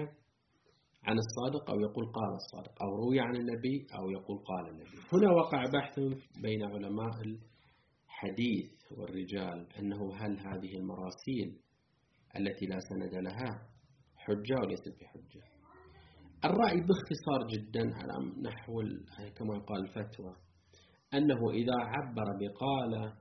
عن 1.03 1.17
الصادق 1.17 1.69
أو 1.69 1.79
يقول 1.79 2.05
قال 2.05 2.31
الصادق 2.41 2.83
أو 2.83 2.95
روي 2.95 3.19
عن 3.19 3.35
النبي 3.35 3.87
أو 3.99 4.09
يقول 4.11 4.37
قال 4.49 4.69
النبي. 4.69 4.97
هنا 5.13 5.31
وقع 5.31 5.63
بحث 5.73 5.99
بين 6.41 6.63
علماء 6.63 7.15
الحديث 7.25 8.91
والرجال 8.97 9.67
أنه 9.79 10.15
هل 10.15 10.39
هذه 10.39 10.75
المراسيل 10.77 11.59
التي 12.39 12.65
لا 12.65 12.79
سند 12.79 13.15
لها 13.15 13.72
حجة 14.25 14.55
وليست 14.61 14.93
بحجة 15.01 15.43
الرأي 16.45 16.81
باختصار 16.87 17.41
جدا 17.53 17.95
على 17.95 18.13
نحو 18.41 18.81
كما 19.35 19.55
يقال 19.55 19.81
الفتوى 19.85 20.35
أنه 21.13 21.51
إذا 21.51 21.75
عبر 21.75 22.25
بقال 22.41 23.13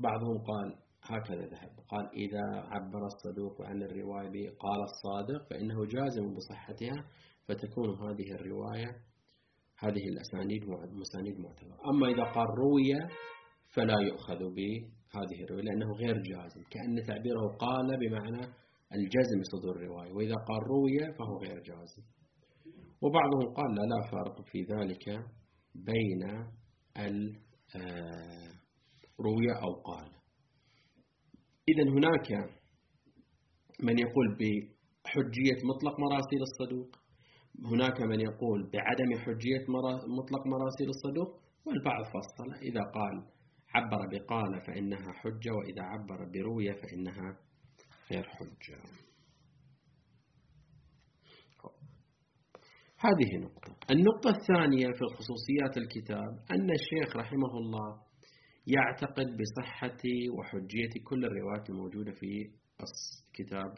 بعضهم 0.00 0.38
قال 0.38 0.78
هكذا 1.02 1.46
ذهب. 1.46 1.70
قال 1.88 2.06
إذا 2.12 2.44
عبر 2.72 3.06
الصدوق 3.06 3.62
عن 3.62 3.82
الرواية 3.82 4.28
بقال 4.28 4.80
الصادق 4.82 5.50
فإنه 5.50 5.84
جازم 5.84 6.34
بصحتها 6.34 7.04
فتكون 7.48 7.90
هذه 7.90 8.32
الرواية 8.32 8.90
هذه 9.78 10.04
الأسانيد 10.12 10.62
مسانيد 10.92 11.40
معتبرة. 11.40 11.78
أما 11.90 12.06
إذا 12.06 12.24
قال 12.24 12.46
روية 12.58 13.08
فلا 13.74 14.00
يؤخذ 14.00 14.38
بهذه 14.38 15.44
الرواية 15.44 15.64
لأنه 15.64 15.92
غير 15.92 16.22
جازم. 16.22 16.62
كأن 16.70 17.06
تعبيره 17.06 17.56
قال 17.58 17.86
بمعنى 17.98 18.63
الجزم 18.94 19.42
صدور 19.42 19.76
الرواية 19.76 20.12
وإذا 20.12 20.34
قال 20.34 20.62
روية 20.66 21.12
فهو 21.18 21.38
غير 21.38 21.62
جازم. 21.62 22.02
وبعضهم 23.02 23.54
قال 23.54 23.74
لا 23.74 23.82
لا 23.82 24.10
فرق 24.10 24.42
في 24.42 24.62
ذلك 24.62 25.24
بين 25.74 26.22
الروية 29.18 29.54
آه، 29.54 29.62
أو 29.64 29.72
قال. 29.74 30.10
إذا 31.68 31.90
هناك 31.90 32.50
من 33.82 33.98
يقول 33.98 34.28
بحجية 34.38 35.58
مطلق 35.64 36.00
مراسيل 36.00 36.42
الصدوق 36.42 36.96
هناك 37.64 38.00
من 38.00 38.20
يقول 38.20 38.70
بعدم 38.70 39.18
حجية 39.18 39.64
مطلق 40.18 40.46
مراسيل 40.46 40.88
الصدوق 40.88 41.40
والبعض 41.66 42.04
فصل. 42.04 42.54
إذا 42.62 42.80
قال 42.80 43.34
عبر 43.74 44.06
بقال 44.12 44.60
فإنها 44.66 45.12
حجة 45.12 45.52
وإذا 45.52 45.82
عبر 45.82 46.30
بروية 46.34 46.72
فإنها 46.72 47.43
غير 48.10 48.28
حجة 48.28 48.78
هذه 53.04 53.36
نقطة. 53.44 53.76
النقطة 53.90 54.30
الثانية 54.30 54.86
في 54.86 55.04
خصوصيات 55.16 55.76
الكتاب 55.76 56.32
أن 56.50 56.70
الشيخ 56.70 57.16
رحمه 57.16 57.52
الله 57.62 58.00
يعتقد 58.66 59.26
بصحة 59.40 60.02
وحجية 60.38 60.94
كل 61.04 61.24
الروايات 61.24 61.70
الموجودة 61.70 62.12
في 62.12 62.50
كتاب 63.34 63.72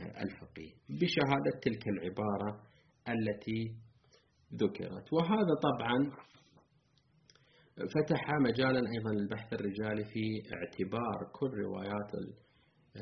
آه، 0.00 0.22
الفقيه 0.22 0.72
بشهادة 0.88 1.52
تلك 1.62 1.88
العبارة 1.88 2.62
التي 3.08 3.76
ذكرت. 4.54 5.12
وهذا 5.12 5.54
طبعا 5.62 6.10
فتح 7.76 8.30
مجالا 8.40 8.80
أيضا 8.94 9.10
للبحث 9.12 9.52
الرجالي 9.52 10.04
في 10.04 10.42
اعتبار 10.54 11.30
كل 11.32 11.50
روايات 11.50 12.14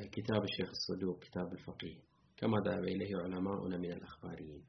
كتاب 0.03 0.43
الشيخ 0.45 0.69
الصدوق 0.71 1.19
كتاب 1.19 1.53
الفقيه 1.53 1.99
كما 2.37 2.59
ذهب 2.67 2.85
إليه 2.85 3.17
علماؤنا 3.17 3.77
من 3.79 3.93
الأخباريين. 3.93 4.65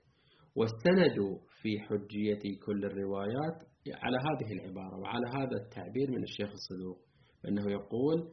واستندوا 0.55 1.39
في 1.61 1.79
حجية 1.79 2.59
كل 2.65 2.85
الروايات 2.85 3.63
على 3.93 4.17
هذه 4.17 4.53
العبارة 4.53 4.99
وعلى 4.99 5.27
هذا 5.27 5.57
التعبير 5.63 6.11
من 6.11 6.23
الشيخ 6.23 6.49
الصدوق 6.51 6.97
بأنه 7.43 7.71
يقول 7.71 8.31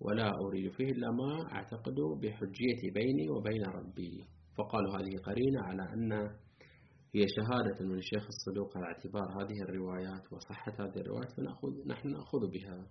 ولا 0.00 0.32
أريد 0.46 0.72
فيه 0.72 0.84
إلا 0.84 1.10
ما 1.10 1.52
أعتقد 1.52 1.94
بحجية 2.22 2.92
بيني 2.94 3.30
وبين 3.30 3.64
ربي. 3.64 4.24
فقالوا 4.58 4.96
هذه 4.96 5.16
قرينة 5.22 5.60
على 5.62 5.82
أن 5.82 6.12
هي 7.14 7.26
شهادة 7.36 7.84
من 7.86 7.98
الشيخ 7.98 8.26
الصدوق 8.26 8.76
على 8.76 8.86
اعتبار 8.86 9.42
هذه 9.42 9.62
الروايات 9.62 10.32
وصحة 10.32 10.72
هذه 10.72 11.00
الروايات 11.00 11.32
فنأخذ 11.36 11.68
نحن 11.86 12.08
نأخذ 12.08 12.50
بها. 12.50 12.86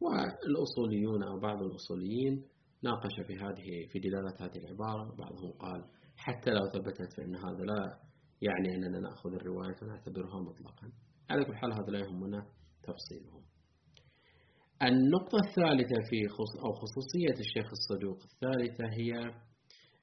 والأصوليون 0.00 1.22
أو 1.22 1.40
بعض 1.40 1.62
الأصوليين 1.62 2.44
ناقش 2.82 3.20
في 3.26 3.36
هذه 3.36 3.86
في 3.88 3.98
دلالة 3.98 4.34
هذه 4.40 4.58
العبارة. 4.58 5.14
بعضهم 5.18 5.52
قال 5.52 5.84
حتى 6.16 6.50
لو 6.50 6.66
ثبتت 6.66 7.12
فإن 7.16 7.36
هذا 7.36 7.64
لا 7.64 7.98
يعني 8.42 8.74
أننا 8.74 9.00
نأخذ 9.00 9.34
الرواية 9.34 9.76
ونعتبرها 9.82 10.40
مطلقا. 10.40 10.92
على 11.30 11.44
كل 11.44 11.56
حال 11.56 11.72
هذا 11.72 11.90
لا 11.90 11.98
يهمنا 11.98 12.46
تفصيلهم. 12.82 13.42
النقطة 14.82 15.38
الثالثة 15.46 15.96
في 16.10 16.28
خص 16.28 16.56
أو 16.64 16.72
خصوصية 16.72 17.40
الشيخ 17.40 17.66
الصدوق 17.72 18.18
الثالثة 18.22 18.84
هي 18.84 19.34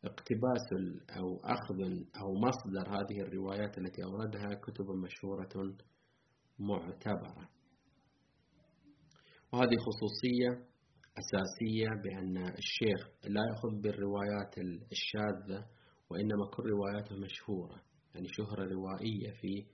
اقتباس 0.05 0.67
أو 1.17 1.39
أخذ 1.43 1.79
أو 2.21 2.35
مصدر 2.35 2.89
هذه 2.89 3.21
الروايات 3.21 3.77
التي 3.77 4.03
أوردها 4.03 4.53
كتب 4.53 4.85
مشهورة 4.91 5.75
معتبرة. 6.59 7.49
وهذه 9.53 9.75
خصوصية 9.87 10.49
أساسية 11.21 11.89
بأن 12.03 12.37
الشيخ 12.37 13.09
لا 13.23 13.41
يأخذ 13.49 13.81
بالروايات 13.81 14.57
الشاذة 14.91 15.65
وإنما 16.09 16.45
كل 16.53 16.63
رواياته 16.69 17.15
مشهورة 17.15 17.81
يعني 18.15 18.27
شهرة 18.27 18.63
روائية 18.63 19.31
في 19.41 19.65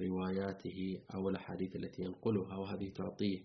رواياته 0.00 0.78
أو 1.14 1.28
الأحاديث 1.28 1.76
التي 1.76 2.02
ينقلها 2.02 2.56
وهذه 2.58 2.88
تعطيه 2.90 3.40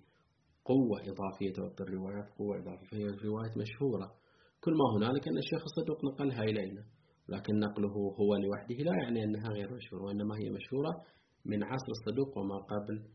قوة 0.65 1.00
إضافية 1.02 1.54
تعطي 1.54 1.84
الروايات 1.84 2.30
قوة 2.38 2.58
إضافية 2.60 2.88
فهي 2.88 3.04
روايات 3.04 3.58
مشهورة. 3.58 4.15
كل 4.62 4.72
ما 4.72 4.98
هنالك 4.98 5.28
أن 5.28 5.38
الشيخ 5.38 5.62
الصدوق 5.63 6.06
نقلها 6.06 6.44
إلينا 6.44 6.86
لكن 7.30 7.60
نقله 7.60 7.94
هو 8.20 8.36
لوحده 8.36 8.76
لا 8.76 9.04
يعني 9.04 9.24
أنها 9.24 9.50
غير 9.50 9.74
مشهورة 9.74 10.04
وإنما 10.04 10.36
هي 10.36 10.50
مشهورة 10.50 11.04
من 11.46 11.63
عصر 11.63 11.88
الصدوق 11.89 12.38
وما 12.38 12.58
قبل 12.58 13.06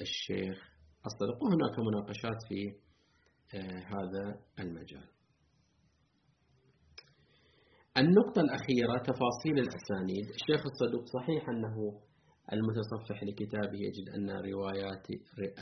الشيخ 0.00 0.79
الصدوق 1.06 1.42
وهناك 1.42 1.78
مناقشات 1.78 2.38
في 2.48 2.60
آه، 3.54 3.80
هذا 3.94 4.40
المجال. 4.58 5.08
النقطة 7.96 8.40
الأخيرة 8.40 8.98
تفاصيل 8.98 9.58
الأسانيد. 9.58 10.26
الشيخ 10.28 10.66
الصدوق 10.66 11.04
صحيح 11.06 11.48
أنه 11.48 12.00
المتصفح 12.52 13.22
لكتابه 13.24 13.78
يجد 13.86 14.08
أن 14.16 14.30
روايات 14.30 15.06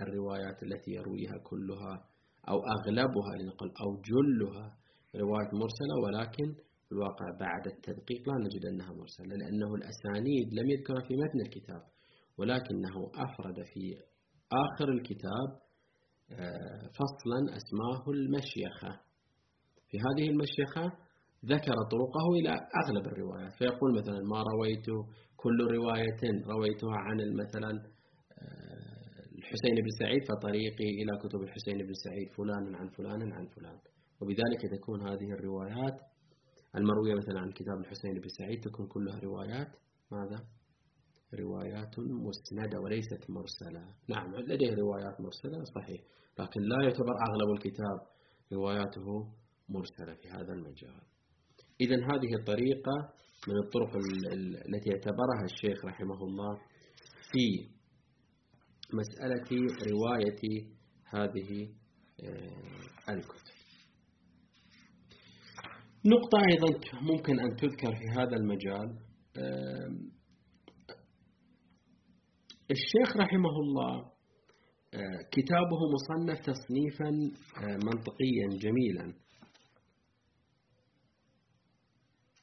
الروايات 0.02 0.62
التي 0.62 0.90
يرويها 0.90 1.38
كلها 1.50 1.94
أو 2.48 2.58
أغلبها 2.76 3.32
لنقل 3.40 3.70
أو 3.82 4.02
جلها 4.10 4.76
رواية 5.16 5.50
مرسلة 5.62 5.94
ولكن 6.04 6.54
في 6.86 6.92
الواقع 6.92 7.26
بعد 7.40 7.66
التدقيق 7.66 8.28
لا 8.28 8.34
نجد 8.44 8.66
أنها 8.66 8.92
مرسلة 8.92 9.36
لأنه 9.36 9.74
الأسانيد 9.74 10.54
لم 10.54 10.70
يذكر 10.70 11.00
في 11.08 11.14
متن 11.16 11.40
الكتاب 11.46 11.82
ولكنه 12.38 12.96
أفرد 13.14 13.62
في 13.74 13.96
آخر 14.52 14.88
الكتاب 14.88 15.48
آه، 16.32 16.88
فصلا 16.98 17.56
أسماه 17.56 18.04
المشيخة. 18.14 19.00
في 19.88 19.98
هذه 19.98 20.30
المشيخة 20.30 20.92
ذكر 21.44 21.74
طرقه 21.92 22.26
إلى 22.40 22.50
أغلب 22.84 23.06
الروايات. 23.06 23.52
فيقول 23.52 23.98
مثلا 23.98 24.20
ما 24.32 24.42
رويت 24.42 24.86
كل 25.36 25.58
رواية 25.60 26.22
رويتها 26.46 26.96
عن 26.96 27.16
مثلا 27.34 27.70
آه، 27.70 29.38
الحسين 29.38 29.74
بن 29.74 29.90
سعيد 30.00 30.22
فطريقي 30.28 30.88
إلى 31.02 31.18
كتب 31.22 31.40
الحسين 31.42 31.78
بن 31.78 31.92
سعيد 32.04 32.28
فلان 32.36 32.74
عن 32.74 32.88
فلان 32.88 33.32
عن 33.32 33.46
فلان. 33.46 33.78
وبذلك 34.20 34.62
تكون 34.78 35.08
هذه 35.08 35.30
الروايات 35.38 36.00
المروية 36.76 37.14
مثلا 37.14 37.40
عن 37.40 37.50
كتاب 37.52 37.78
الحسين 37.80 38.14
بن 38.14 38.28
سعيد 38.28 38.60
تكون 38.60 38.86
كلها 38.86 39.20
روايات. 39.20 39.68
ماذا؟ 40.12 40.57
روايات 41.34 41.98
مسندة 41.98 42.80
وليست 42.80 43.30
مرسلة. 43.30 43.94
نعم 44.08 44.34
لديه 44.36 44.74
روايات 44.74 45.20
مرسلة 45.20 45.64
صحيح. 45.64 46.00
لكن 46.38 46.60
لا 46.60 46.76
يعتبر 46.82 47.14
أغلب 47.28 47.50
الكتاب 47.56 47.98
رواياته 48.52 49.06
مرسلة 49.68 50.14
في 50.14 50.28
هذا 50.28 50.52
المجال. 50.52 51.02
إذا 51.80 51.96
هذه 51.96 52.34
الطريقة 52.40 52.96
من 53.48 53.56
الطرق 53.64 53.96
التي 54.68 54.90
اعتبرها 54.92 55.44
الشيخ 55.44 55.84
رحمه 55.84 56.22
الله 56.22 56.58
في 57.32 57.68
مسألة 58.92 59.66
رواية 59.92 60.66
هذه 61.04 61.68
آه، 62.24 63.12
الكتب. 63.12 63.58
نقطة 66.06 66.38
أيضا 66.52 67.00
ممكن 67.00 67.40
أن 67.40 67.56
تذكر 67.56 67.96
في 67.96 68.20
هذا 68.20 68.36
المجال 68.36 68.98
الشيخ 72.70 73.16
رحمه 73.16 73.50
الله 73.50 73.96
آه، 74.94 75.18
كتابه 75.32 75.78
مصنف 75.94 76.38
تصنيفا 76.40 77.08
آه، 77.08 77.78
منطقيا 77.84 78.48
جميلا. 78.62 79.14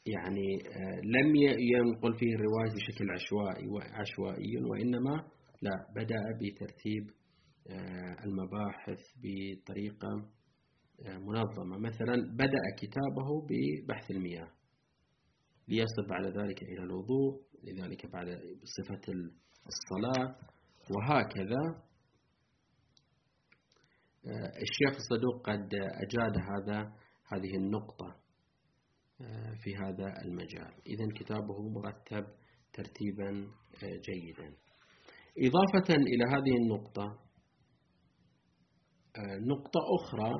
يعني 0.06 0.68
آه، 0.68 1.00
لم 1.04 1.36
ينقل 1.60 2.14
فيه 2.14 2.36
الرواية 2.36 2.72
بشكل 2.76 3.12
عشوائي 3.12 3.68
عشوائي 3.94 4.58
وإنما 4.58 5.26
لا 5.62 5.86
بدأ 5.96 6.22
بترتيب 6.42 7.10
المباحث 8.26 9.00
بطريقة 9.24 10.30
منظمة. 11.06 11.78
مثلا 11.78 12.16
بدأ 12.34 12.64
كتابه 12.78 13.48
ببحث 13.50 14.12
المياه 14.12 14.48
ليصل 15.68 16.08
بعد 16.10 16.26
ذلك 16.26 16.64
إلى 16.64 16.84
الوضوء 16.84 17.42
لذلك 17.64 18.06
بعد 18.06 18.40
صفة 18.64 19.14
الصلاة 19.68 20.36
وهكذا. 20.92 21.86
آه، 24.28 24.52
الشيخ 24.62 24.96
الصدوق 24.96 25.50
قد 25.50 25.70
أجاد 25.76 26.38
هذا 26.38 26.94
هذه 27.26 27.56
النقطة 27.56 28.16
آه، 29.22 29.54
في 29.64 29.76
هذا 29.76 30.22
المجال. 30.26 30.74
إذا 30.88 31.08
كتابه 31.16 31.70
مرتب 31.70 32.26
ترتيبا 32.74 33.30
آه، 33.84 34.00
جيدا. 34.10 34.56
إضافة 35.40 35.94
إلى 35.94 36.24
هذه 36.30 36.58
النقطة 36.64 37.26
نقطة 39.48 39.80
أخرى 40.00 40.34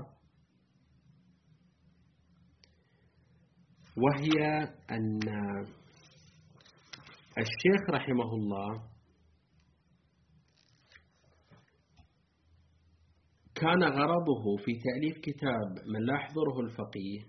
وهي 3.98 4.64
أن 4.92 5.20
الشيخ 7.38 7.90
رحمه 7.90 8.34
الله 8.34 8.95
كان 13.56 13.84
غرضه 13.84 14.58
في 14.66 14.80
تأليف 14.80 15.18
كتاب 15.18 15.88
من 15.88 16.06
لا 16.06 16.14
يحضره 16.14 16.60
الفقيه 16.60 17.22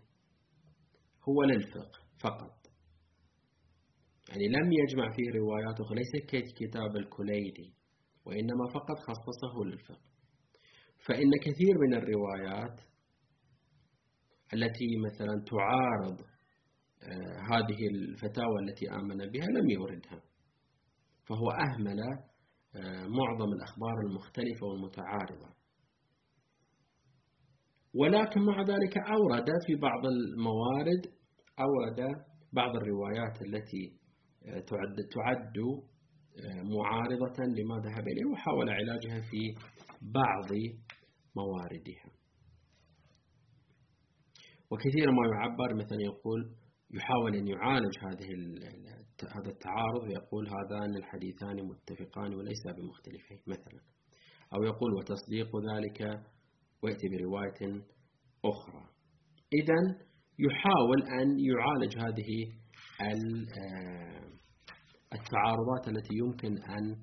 هو 1.28 1.42
للفقه 1.42 2.00
فقط. 2.20 2.56
يعني 4.28 4.48
لم 4.48 4.72
يجمع 4.72 5.12
فيه 5.12 5.30
رواياته 5.38 5.94
ليس 5.94 6.24
ككتاب 6.28 6.96
الكليدي 6.96 7.72
وإنما 8.24 8.66
فقط 8.74 8.98
خصصه 8.98 9.64
للفقه. 9.64 10.10
فإن 11.06 11.30
كثير 11.42 11.78
من 11.78 11.94
الروايات 11.94 12.80
التي 14.54 14.96
مثلا 15.06 15.44
تعارض 15.46 16.20
آه، 17.02 17.38
هذه 17.52 17.88
الفتاوى 17.94 18.58
التي 18.68 18.90
آمن 18.90 19.16
بها 19.16 19.46
لم 19.46 19.70
يوردها. 19.70 20.22
فهو 21.24 21.50
أهمل 21.50 22.00
آه، 22.74 23.06
معظم 23.06 23.52
الأخبار 23.52 23.94
المختلفة 24.06 24.66
والمتعارضة. 24.66 25.65
ولكن 28.00 28.40
مع 28.40 28.62
ذلك 28.62 28.98
أورد 28.98 29.46
في 29.66 29.74
بعض 29.74 30.06
الموارد 30.06 31.02
أورد 31.60 32.16
بعض 32.52 32.76
الروايات 32.76 33.42
التي 33.42 33.96
آه، 34.46 34.60
تعد, 34.60 34.96
تعد 35.14 35.58
معارضة 36.64 37.44
لما 37.44 37.76
ذهب 37.76 38.08
إليه 38.08 38.24
وحاول 38.32 38.70
علاجها 38.70 39.20
في 39.20 39.54
بعض 40.02 40.50
مواردها. 41.36 42.10
وكثيرا 44.70 45.12
ما 45.12 45.26
يعبر 45.34 45.74
مثلا 45.74 45.98
يقول 46.00 46.54
يحاول 46.90 47.34
أن 47.36 47.46
يعالج 47.48 47.98
هذه 47.98 48.28
هذا 49.36 49.50
التعارض 49.50 50.02
ويقول 50.02 50.48
هذان 50.48 50.96
الحديثان 50.96 51.56
متفقان 51.56 52.34
وليس 52.34 52.62
بمختلفين 52.76 53.38
مثلا. 53.46 53.80
أو 54.54 54.62
يقول 54.62 54.94
وتصديق 54.94 55.50
ذلك 55.56 56.20
ويأتي 56.82 57.08
برواية 57.08 57.82
أخرى. 58.44 58.88
إذا 59.52 60.06
يحاول 60.38 61.02
أن 61.02 61.38
يعالج 61.38 61.98
هذه 61.98 62.52
آه، 63.00 64.26
التعارضات 65.12 65.88
التي 65.88 66.14
يمكن 66.14 66.62
أن 66.62 66.96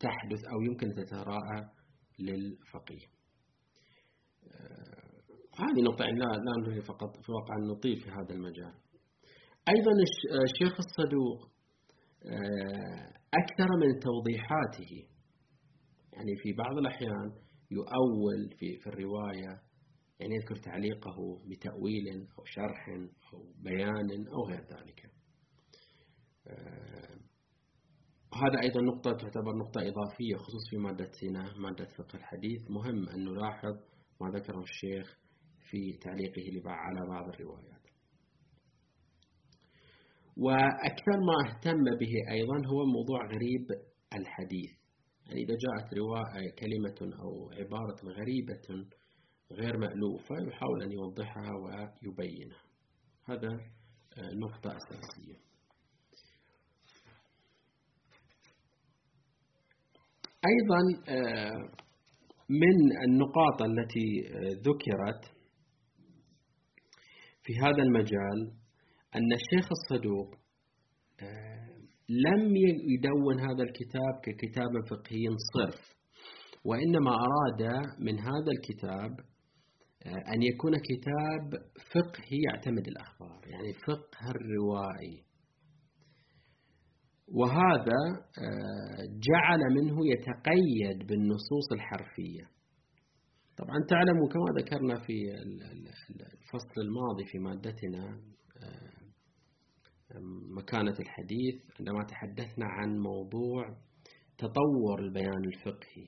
تحدث 0.00 0.44
أو 0.52 0.60
يمكن 0.62 0.94
تتراءى 0.94 1.70
للفقيه. 2.18 3.06
آه، 4.44 5.06
هذه 5.58 5.82
نقطة 5.82 6.04
يعني 6.04 6.18
لا 6.18 6.26
لا 6.26 6.52
نريد 6.66 6.82
فقط 6.82 7.16
في 7.22 7.32
واقع 7.32 7.56
أن 7.56 7.68
نطيل 7.68 7.96
في 7.96 8.10
هذا 8.10 8.34
المجال. 8.34 8.74
أيضا 9.68 9.92
الشيخ 10.44 10.78
الصدوق 10.78 11.50
آه، 12.26 13.12
أكثر 13.34 13.68
من 13.80 13.98
توضيحاته. 14.00 15.08
يعني 16.12 16.36
في 16.36 16.52
بعض 16.52 16.78
الأحيان 16.78 17.45
يؤول 17.70 18.56
في 18.58 18.76
في 18.76 18.86
الرواية 18.86 19.62
يعني 20.20 20.34
يذكر 20.34 20.56
تعليقه 20.56 21.42
بتأويل 21.46 22.28
أو 22.38 22.44
شرح 22.44 22.88
أو 23.32 23.52
بيان 23.58 24.28
أو 24.28 24.46
غير 24.48 24.60
ذلك. 24.60 25.10
آه، 26.46 27.16
هذا 28.34 28.62
أيضا 28.62 28.80
نقطة 28.80 29.12
تعتبر 29.12 29.56
نقطة 29.56 29.80
إضافية 29.80 30.36
خصوصا 30.36 30.70
في 30.70 30.76
مادة 30.76 31.10
سينا 31.12 31.54
مادة 31.58 31.84
فقه 31.84 32.16
الحديث. 32.16 32.70
مهم 32.70 33.08
أن 33.08 33.24
نلاحظ 33.24 33.74
ما 34.20 34.30
ذكره 34.38 34.60
الشيخ 34.60 35.18
في 35.70 35.98
تعليقه 36.02 36.70
على 36.70 37.08
بعض 37.08 37.28
الروايات. 37.28 37.86
وأكثر 40.36 41.18
ما 41.26 41.48
اهتم 41.48 41.84
به 42.00 42.12
أيضا 42.30 42.66
هو 42.66 42.86
موضوع 42.86 43.26
غريب 43.26 43.66
الحديث. 44.14 44.85
إذا 45.30 45.54
جاءت 45.64 45.94
رواية 45.94 46.50
كلمة 46.58 47.18
أو 47.22 47.50
عبارة 47.52 47.96
غريبة 48.04 48.86
غير 49.52 49.76
مألوفة 49.76 50.34
يحاول 50.48 50.82
أن 50.82 50.92
يوضحها 50.92 51.52
ويبينها. 51.54 52.62
هذا 53.28 53.48
آه، 54.18 54.30
نقطة 54.34 54.76
أساسية 54.76 55.46
أيضا 60.46 60.80
آه، 61.08 61.70
من 62.48 62.98
النقاط 63.04 63.62
التي 63.62 64.28
آه، 64.28 64.52
ذكرت 64.52 65.36
في 67.42 67.52
هذا 67.58 67.82
المجال 67.82 68.52
أن 69.14 69.32
الشيخ 69.32 69.68
الصدوق 69.70 70.34
لم 72.08 72.56
يدون 72.94 73.40
هذا 73.40 73.62
الكتاب 73.62 74.14
ككتاب 74.24 74.70
فقهي 74.90 75.26
صرف 75.54 75.96
وإنما 76.64 77.10
أراد 77.10 77.86
من 77.98 78.18
هذا 78.18 78.50
الكتاب 78.56 79.10
آه، 80.06 80.34
أن 80.34 80.42
يكون 80.42 80.72
كتاب 80.76 81.62
فقهي 81.94 82.38
يعتمد 82.50 82.88
الأخبار 82.88 83.40
يعني 83.46 83.72
فقه 83.72 84.30
الروائي. 84.30 85.24
وهذا 87.28 88.00
آه، 88.38 89.02
جعل 89.28 89.60
منه 89.74 89.96
يتقيد 90.12 91.06
بالنصوص 91.06 91.72
الحرفية. 91.72 92.44
طبعا 93.56 93.76
تعلموا 93.88 94.28
كما 94.28 94.60
ذكرنا 94.60 94.94
في 95.06 95.12
الفصل 96.10 96.80
الماضي 96.80 97.24
في 97.26 97.38
مادتنا 97.38 98.20
آه، 98.62 98.95
مكانة 100.58 100.94
الحديث 101.00 101.54
عندما 101.78 102.04
تحدثنا 102.04 102.66
عن 102.66 102.98
موضوع 102.98 103.76
تطور 104.38 104.98
البيان 104.98 105.44
الفقهي 105.44 106.06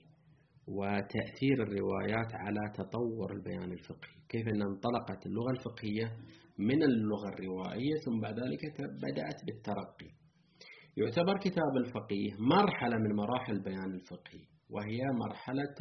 وتأثير 0.67 1.63
الروايات 1.63 2.35
على 2.35 2.73
تطور 2.75 3.33
البيان 3.33 3.73
الفقهي. 3.73 4.19
كيف 4.29 4.49
أن 4.49 4.63
انطلقت 4.63 5.27
اللغة 5.27 5.51
الفقهية 5.51 6.17
من 6.59 6.83
اللغة 6.83 7.29
الروائية 7.29 7.95
ثم 8.05 8.21
بعد 8.21 8.35
ذلك 8.35 8.81
بدأت 8.81 9.45
بالترقي. 9.47 10.11
يعتبر 10.97 11.39
كتاب 11.39 11.73
الفقيه 11.85 12.31
مرحلة 12.39 12.97
من 12.97 13.17
مراحل 13.17 13.53
البيان 13.53 13.95
الفقهي 13.95 14.45
وهي 14.71 15.01
مرحلة 15.25 15.77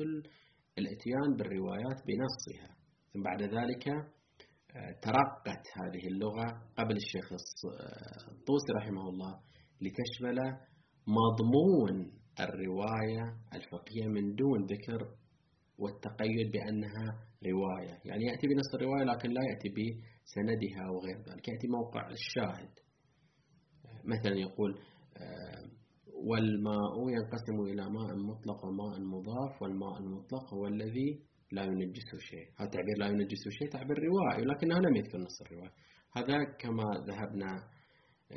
الاتيان 0.78 1.30
بالروايات 1.38 2.00
بنصها. 2.08 2.76
ثم 3.13 3.22
بعد 3.24 3.42
ذلك 3.42 3.86
ترقت 5.02 5.64
هذه 5.82 6.08
اللغة 6.08 6.62
قبل 6.78 6.96
الشيخ 6.96 7.32
الطوسي 8.32 8.72
رحمه 8.78 9.10
الله 9.10 9.40
لتشمل 9.82 10.40
مضمون 11.08 12.12
الرواية 12.40 13.38
الفقهية 13.54 14.08
من 14.08 14.36
دون 14.36 14.66
ذكر 14.66 15.08
والتقيد 15.78 16.52
بأنها 16.52 17.08
رواية. 17.46 18.00
يعني 18.06 18.24
يأتي 18.24 18.48
بنص 18.48 18.76
الرواية 18.76 19.04
لكن 19.04 19.30
لا 19.30 19.42
يأتي 19.50 19.70
بسندها 19.70 20.90
وغير 20.90 21.18
ذلك. 21.18 21.48
يأتي 21.48 21.68
موقع 21.68 22.10
الشاهد. 22.10 22.70
مثلا 24.06 24.36
يقول 24.36 24.80
والماء 26.28 27.10
ينقسم 27.10 27.62
إلى 27.62 27.90
ماء 27.90 28.16
مطلق 28.16 28.66
وماء 28.66 29.00
مضاف 29.00 29.62
والماء 29.62 29.98
المطلق 30.00 30.54
هو 30.54 30.68
الذي 30.68 31.27
لا 31.52 31.64
ينجسه 31.64 32.18
شيء. 32.20 32.48
هذا 32.58 32.70
تعبير 32.70 32.98
لا 32.98 33.08
ينجسه 33.08 33.50
شيء 33.50 33.70
تعبير 33.70 33.98
روائي 34.00 34.42
ولكنه 34.42 34.80
لم 34.80 34.96
يذكر 34.96 35.18
نص 35.18 35.42
الرواية. 35.42 35.72
هذا 36.18 36.44
كما 36.44 36.84
ذهبنا 37.08 37.64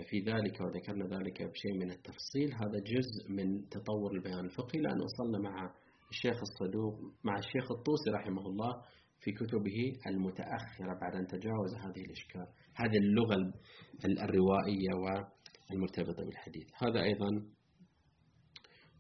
في 0.09 0.20
ذلك 0.20 0.61
وذكرنا 0.61 1.16
ذلك 1.16 1.42
بشيء 1.42 1.75
من 1.75 1.90
التفصيل. 1.90 2.55
هذا 2.55 2.79
جزء 2.92 3.33
من 3.33 3.68
تطور 3.68 4.12
البيان 4.12 4.44
الفقهي 4.44 4.81
لأن 4.81 5.01
وصلنا 5.01 5.38
مع 5.38 5.75
الشيخ 6.11 6.37
الصدوق 6.40 6.94
مع 7.25 7.38
الشيخ 7.38 7.73
الطوسي 7.73 8.11
رحمه 8.11 8.46
الله 8.46 8.83
في 9.20 9.33
كتبه 9.33 9.92
المتأخرة 10.07 10.94
بعد 11.01 11.14
أن 11.14 11.27
تجاوز 11.27 11.75
هذه 11.75 12.05
الإشكال 12.05 12.46
هذه 12.75 12.96
اللغة 12.96 13.53
الروائية 14.05 14.92
والمرتبطة 15.70 16.25
بالحديث. 16.25 16.66
هذا 16.83 17.03
أيضا 17.03 17.31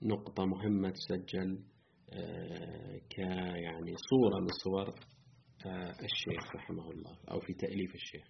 نقطة 0.02 0.46
مهمة 0.46 0.90
تسجل 0.90 1.64
كيعني 3.10 3.94
صورة 4.10 4.40
من 4.40 4.48
صور 4.64 4.88
آه، 5.66 5.90
الشيخ 5.90 6.56
رحمه 6.56 6.90
الله 6.90 7.16
أو 7.30 7.40
في 7.40 7.52
تأليف 7.54 7.94
الشيخ. 7.94 8.26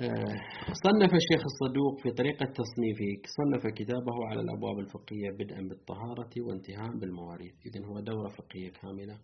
آه، 0.00 0.36
صنف 0.84 1.12
الشيخ 1.14 1.42
الصدوق 1.50 2.00
في 2.02 2.10
طريقة 2.10 2.44
تصنيفه 2.44 3.22
صنف 3.38 3.66
كتابه 3.74 4.26
على 4.30 4.40
الأبواب 4.40 4.78
الفقهية 4.78 5.30
بدءا 5.30 5.60
بالطهارة 5.68 6.30
وانتهاء 6.46 6.98
بالمواريث. 6.98 7.54
إذن 7.66 7.84
هو 7.84 8.00
دورة 8.00 8.28
فقهية 8.28 8.70
كاملة. 8.70 9.18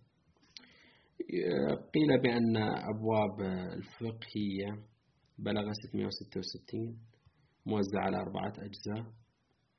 قيل 1.95 2.21
بأن 2.23 2.57
أبواب 2.93 3.41
الفقهية 3.79 4.71
بلغ 5.39 5.73
666 5.73 6.99
موزع 7.67 8.01
على 8.01 8.17
أربعة 8.17 8.53
أجزاء 8.59 9.13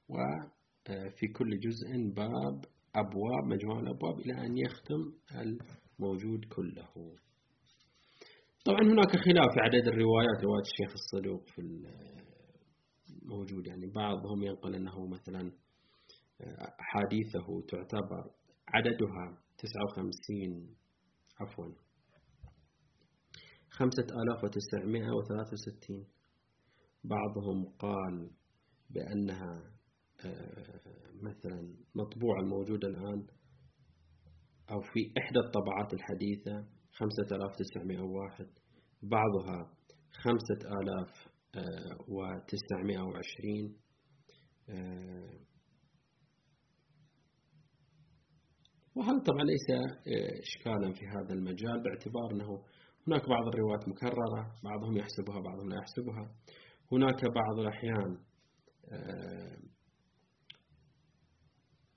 وفي 0.09 1.27
كل 1.27 1.59
جزء 1.59 2.13
باب 2.15 2.74
أبواب 2.95 3.43
مجموعة 3.45 3.79
الأبواب 3.79 4.19
إلى 4.19 4.45
أن 4.45 4.57
يختم 4.57 5.13
الموجود 5.41 6.45
كله. 6.45 7.15
طبعا 8.65 8.81
هناك 8.81 9.11
خلاف 9.11 9.53
في 9.53 9.59
عدد 9.59 9.87
الروايات 9.87 10.43
رواية 10.43 10.61
الشيخ 10.61 10.93
الصدوق 10.93 11.47
في 11.47 11.61
الموجود 13.21 13.67
يعني 13.67 13.87
بعضهم 13.87 14.43
ينقل 14.43 14.75
أنه 14.75 15.07
مثلا 15.07 15.51
حديثه 16.79 17.61
تعتبر 17.67 18.31
عددها 18.67 19.37
59 19.57 20.75
عفوا 21.39 21.65
5963 23.69 26.05
بعضهم 27.03 27.65
قال 27.79 28.31
بأنها 28.89 29.53
آه، 29.53 29.74
مثلا 31.21 31.75
مطبوعة 31.95 32.39
الموجودة 32.39 32.87
الآن 32.87 33.27
أو 34.71 34.81
في 34.81 35.11
إحدى 35.17 35.39
الطبعات 35.39 35.93
الحديثة 35.93 36.67
خمسة 36.91 37.35
آلاف 37.35 37.55
تسعمائة 37.55 37.99
وواحد 37.99 38.47
بعضها 39.03 39.71
خمسة 40.13 40.79
آلاف 40.81 41.27
آه، 41.55 41.97
وتسعمائة 42.07 43.01
وعشرين 43.01 43.77
آه، 44.69 45.39
وهذا 48.95 49.19
طبعا 49.19 49.43
ليس 49.43 49.69
آه، 49.71 50.39
إشكالا 50.39 50.93
في 50.93 51.05
هذا 51.07 51.33
المجال 51.33 51.83
باعتبار 51.83 52.31
أنه 52.31 52.63
هناك 53.07 53.29
بعض 53.29 53.47
الروايات 53.47 53.89
مكررة 53.89 54.55
بعضهم 54.63 54.97
يحسبها 54.97 55.39
بعضهم 55.39 55.69
لا 55.69 55.75
يحسبها. 55.77 56.35
هناك 56.91 57.25
بعض 57.25 57.59
الأحيان 57.59 58.17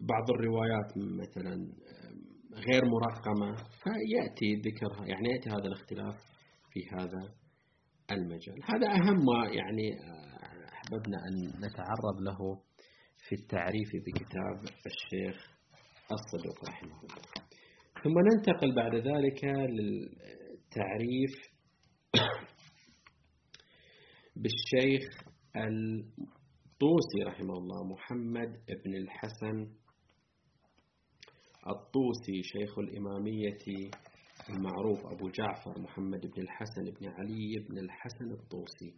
بعض 0.00 0.30
الروايات 0.30 0.92
مثلا 0.96 1.72
غير 2.54 2.84
مرقمة 2.84 3.56
فيأتي 3.56 4.54
ذكرها 4.54 5.06
يعني 5.06 5.28
يأتي 5.28 5.50
هذا 5.50 5.66
الاختلاف 5.66 6.14
في 6.70 6.80
هذا 6.92 7.34
المجال. 8.10 8.56
هذا 8.64 8.86
أهم 8.86 9.16
ما 9.24 9.48
يعني 9.48 9.92
آه، 9.92 10.68
أحببنا 10.72 11.18
أن 11.28 11.66
نتعرض 11.66 12.20
له 12.20 12.62
في 13.28 13.34
التعريف 13.34 13.88
بكتاب 14.06 14.76
الشيخ 14.86 15.58
الصدوق 16.12 16.68
رحمه 16.68 17.00
الله. 17.00 17.48
ثم 18.04 18.18
ننتقل 18.18 18.74
بعد 18.74 18.94
ذلك 18.94 19.44
للتعريف 19.44 21.30
بالشيخ 24.42 25.28
الطوسي 25.56 27.22
رحمه 27.26 27.54
الله 27.54 27.84
محمد 27.84 28.48
بن 28.84 28.94
الحسن 28.94 29.66
الطوسي 31.68 32.42
شيخ 32.42 32.78
الإمامية 32.78 33.58
المعروف 34.50 35.06
أبو 35.06 35.28
جعفر 35.28 35.80
محمد 35.80 36.20
بن 36.20 36.42
الحسن 36.42 36.84
بن 36.84 37.08
علي 37.08 37.66
بن 37.68 37.78
الحسن 37.78 38.30
الطوسي. 38.30 38.94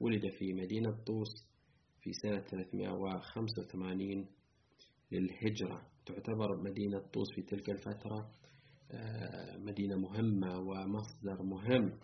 ولد 0.00 0.22
في 0.38 0.52
مدينة 0.52 0.90
طوس 1.06 1.28
في 2.02 2.12
سنة 2.12 2.40
385 2.40 4.26
للهجرة. 5.12 5.86
تعتبر 6.06 6.56
مدينة 6.56 6.98
طوس 6.98 7.26
في 7.34 7.42
تلك 7.42 7.70
الفترة 7.70 8.30
آه، 8.92 9.56
مدينة 9.56 9.96
مهمة 9.96 10.58
ومصدر 10.58 11.42
مهم 11.42 11.98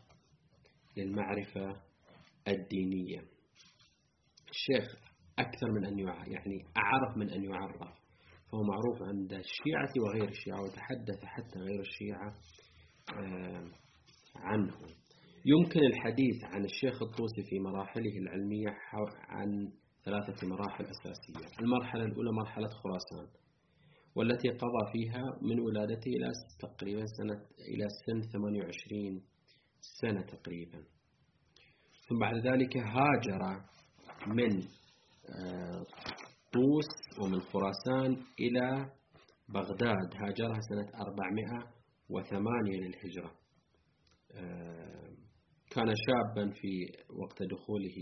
للمعرفة 0.96 1.82
الدينية. 2.48 3.20
الشيخ 4.50 4.96
أكثر 5.38 5.70
من 5.72 5.86
أن 5.86 5.98
يعني 5.98 6.64
أعرف 6.76 7.16
من 7.16 7.30
أن 7.30 7.44
يعرف. 7.44 8.03
فهو 8.52 8.62
معروف 8.62 9.02
عند 9.02 9.32
الشيعة 9.32 9.92
وغير 9.98 10.28
الشيعة 10.28 10.62
وتحدث 10.62 11.24
حتى 11.24 11.58
غير 11.58 11.80
الشيعة 11.80 12.34
آه، 13.12 13.70
عنه. 14.36 14.74
يمكن 15.46 15.80
الحديث 15.80 16.44
عن 16.44 16.64
الشيخ 16.64 17.02
الطوسي 17.02 17.42
في 17.42 17.58
مراحله 17.58 18.18
العلمية 18.18 18.68
عن 19.28 19.72
ثلاثة 20.04 20.46
مراحل 20.46 20.84
أساسية. 20.84 21.60
المرحلة 21.60 22.04
الأولى 22.04 22.32
مرحلة 22.32 22.68
خراسان 22.68 23.28
والتي 24.16 24.48
قضى 24.48 24.92
فيها 24.92 25.38
من 25.42 25.60
ولادته 25.60 26.08
إلى 26.08 26.32
تقريبا 26.60 27.04
سنة 27.06 27.42
إلى 27.74 27.88
سن 28.06 28.20
28 28.32 29.22
سنة 29.80 30.22
تقريبا. 30.22 30.84
ثم 32.08 32.18
بعد 32.18 32.46
ذلك 32.46 32.76
هاجر 32.76 33.60
من 34.26 34.60
آه، 35.28 35.86
طوس 36.54 37.18
ومن 37.20 37.40
خراسان 37.40 38.10
إلى 38.40 38.90
بغداد. 39.48 40.08
هاجرها 40.14 40.60
سنة 40.60 40.88
408 41.00 42.80
للهجرة. 42.80 43.30
آه، 44.32 45.14
كان 45.70 45.86
شابا 46.06 46.50
في 46.50 46.72
وقت 47.22 47.42
دخوله 47.42 47.96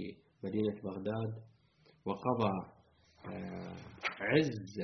مدينة 0.45 0.83
بغداد 0.85 1.33
وقضى 2.07 2.53
آه، 3.27 3.77
عز 4.21 4.81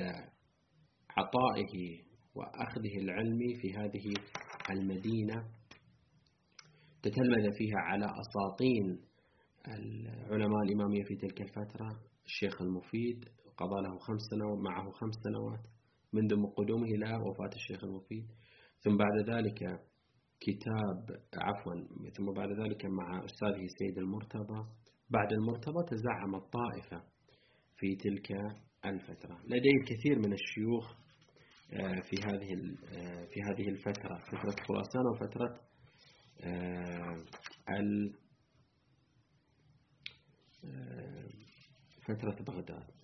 عطائه 1.09 2.03
وأخذه 2.35 2.97
العلمي 3.01 3.55
في 3.61 3.73
هذه 3.73 4.13
المدينة. 4.69 5.37
تتلمذ 7.03 7.51
فيها 7.57 7.77
على 7.77 8.05
أساطين 8.05 9.09
العلماء 9.67 10.61
الإمامية 10.63 11.03
في 11.03 11.15
تلك 11.15 11.41
الفترة 11.41 12.09
الشيخ 12.25 12.61
المفيد 12.61 13.29
قضى 13.59 13.81
له 13.85 13.97
خمس 13.97 14.21
سنوات 14.31 14.59
معه 14.59 14.91
خمس 14.91 15.15
سنوات 15.23 15.63
منذ 16.13 16.31
قدومه 16.57 16.85
إلى 16.85 17.15
وفاة 17.15 17.53
الشيخ 17.55 17.83
المفيد. 17.83 18.27
ثم 18.83 18.97
بعد 18.97 19.29
ذلك 19.29 19.59
كتاب 20.39 20.99
عفوا 21.47 21.73
ثم 22.17 22.33
بعد 22.33 22.49
ذلك 22.61 22.85
مع 22.85 23.25
أستاذه 23.25 23.67
سيد 23.79 23.97
المرتضى. 23.97 24.61
بعد 25.09 25.31
المرتضى 25.31 25.85
تزعم 25.89 26.35
الطائفة 26.35 27.03
في 27.77 27.95
تلك 27.95 28.31
الفترة. 28.85 29.37
لديه 29.45 29.75
الكثير 29.81 30.19
من 30.19 30.33
الشيوخ 30.33 30.95
آه، 31.73 32.01
في 32.01 32.15
هذه 32.25 32.49
آه، 32.97 33.25
في 33.25 33.41
هذه 33.41 33.69
الفترة 33.69 34.17
فترة 34.17 34.63
خراسان 34.67 35.05
وفترة 35.13 35.59
آه، 36.43 37.23
فترة 42.07 42.43
بغداد. 42.43 42.99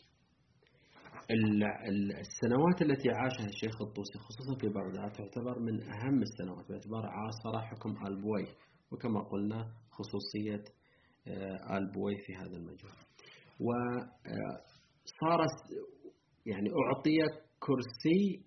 السنوات 2.21 2.81
التي 2.81 3.09
عاشها 3.09 3.45
الشيخ 3.45 3.81
الطوسي 3.81 4.19
خصوصا 4.19 4.59
في 4.61 4.67
بغداد 4.67 5.11
تعتبر 5.11 5.59
من 5.59 5.81
أهم 5.81 6.21
السنوات 6.21 6.69
باعتبار 6.69 7.05
عاصر 7.05 7.61
حكم 7.61 7.89
آل 8.07 8.21
بويه 8.21 8.53
وكما 8.91 9.19
قلنا 9.23 9.71
خصوصية 9.91 10.63
آل 11.77 11.91
بويه 11.91 12.17
في 12.25 12.35
هذا 12.35 12.57
المجال 12.57 12.95
وصار 13.59 15.45
يعني 16.45 16.69
أعطي 16.69 17.17
كرسي 17.59 18.45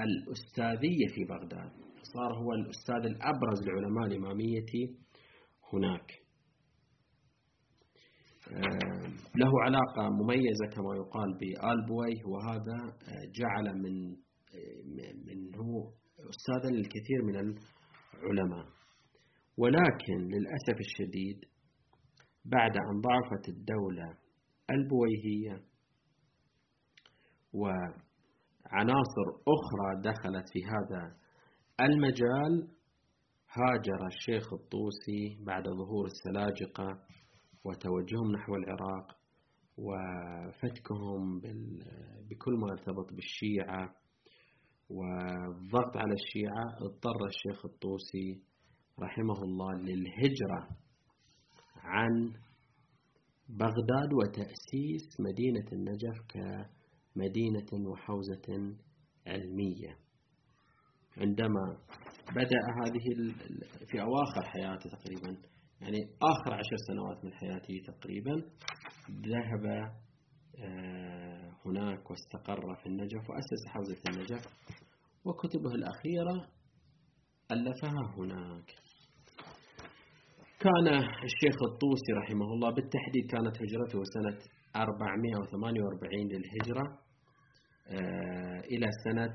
الأستاذية 0.00 1.06
في 1.14 1.24
بغداد 1.24 1.70
صار 2.02 2.38
هو 2.38 2.52
الأستاذ 2.52 3.04
الأبرز 3.10 3.68
لعلماء 3.68 4.06
الإمامية 4.06 4.66
هناك. 5.72 6.12
آه، 8.52 8.95
له 9.36 9.50
علاقة 9.62 10.10
مميزة 10.10 10.66
كما 10.74 10.96
يقال 10.96 11.38
بآل 11.40 11.86
بويه 11.88 12.20
وهذا 12.32 12.78
آه، 12.84 13.24
جعل 13.38 13.78
من 13.82 13.94
آه، 14.56 14.80
من 15.26 15.54
هو 15.54 15.92
أستاذا 16.30 16.70
للكثير 16.76 17.22
من 17.22 17.36
العلماء. 17.36 18.66
ولكن 19.58 20.18
للأسف 20.18 20.80
الشديد 20.80 21.40
بعد 22.44 22.76
أن 22.76 23.00
ضعفت 23.00 23.48
الدولة 23.48 24.18
ألبويهية 24.70 25.64
و 27.52 27.66
عناصر 28.66 29.26
أخرى 29.48 30.02
دخلت 30.02 30.48
في 30.52 30.64
هذا 30.64 31.16
المجال 31.80 32.68
هاجر 33.52 34.06
الشيخ 34.06 34.52
الطوسي 34.52 35.44
بعد 35.46 35.64
ظهور 35.64 36.04
السلاجقة 36.06 36.88
وتوجههم 37.66 38.32
نحو 38.32 38.54
العراق 38.54 39.16
وفتكهم 39.78 41.40
بكل 42.30 42.52
ما 42.52 42.72
ارتبط 42.72 43.12
بالشيعة 43.12 43.94
والضغط 44.90 45.96
على 45.96 46.12
الشيعة 46.12 46.64
اضطر 46.86 47.26
الشيخ 47.26 47.64
الطوسي 47.64 48.42
رحمه 49.00 49.42
الله 49.42 49.74
للهجرة 49.74 50.68
عن 51.76 52.32
بغداد 53.48 54.12
وتأسيس 54.12 55.20
مدينة 55.20 55.66
النجف 55.72 56.36
مدينة 57.16 57.88
وحوزة 57.90 58.76
علمية. 59.26 59.96
عندما 61.16 61.78
بدأ 62.30 62.60
هذه 62.80 63.34
في 63.86 64.02
أواخر 64.02 64.42
حياته 64.42 64.90
تقريبا 64.90 65.36
يعني 65.80 65.98
آخر 66.22 66.54
عشر 66.54 66.76
سنوات 66.88 67.24
من 67.24 67.32
حياته 67.32 67.74
تقريبا 67.86 68.34
ذهب 69.10 69.66
آه، 70.58 71.50
هناك 71.66 72.10
واستقر 72.10 72.74
في 72.82 72.86
النجف 72.86 73.30
وأسس 73.30 73.66
حوزة 73.68 74.00
النجف 74.08 74.42
وكتبه 75.24 75.70
الأخيرة 75.70 76.48
ألفها 77.50 78.14
هناك. 78.18 78.74
كان 80.60 80.86
الشيخ 81.24 81.56
الطوسي 81.72 82.12
رحمه 82.22 82.46
الله 82.46 82.70
بالتحديد 82.70 83.26
كانت 83.30 83.56
هجرته 83.62 84.04
سنة 84.04 84.38
448 84.76 86.28
للهجرة 86.28 86.98
آه، 87.88 88.60
إلى 88.60 88.88
سنة 89.04 89.34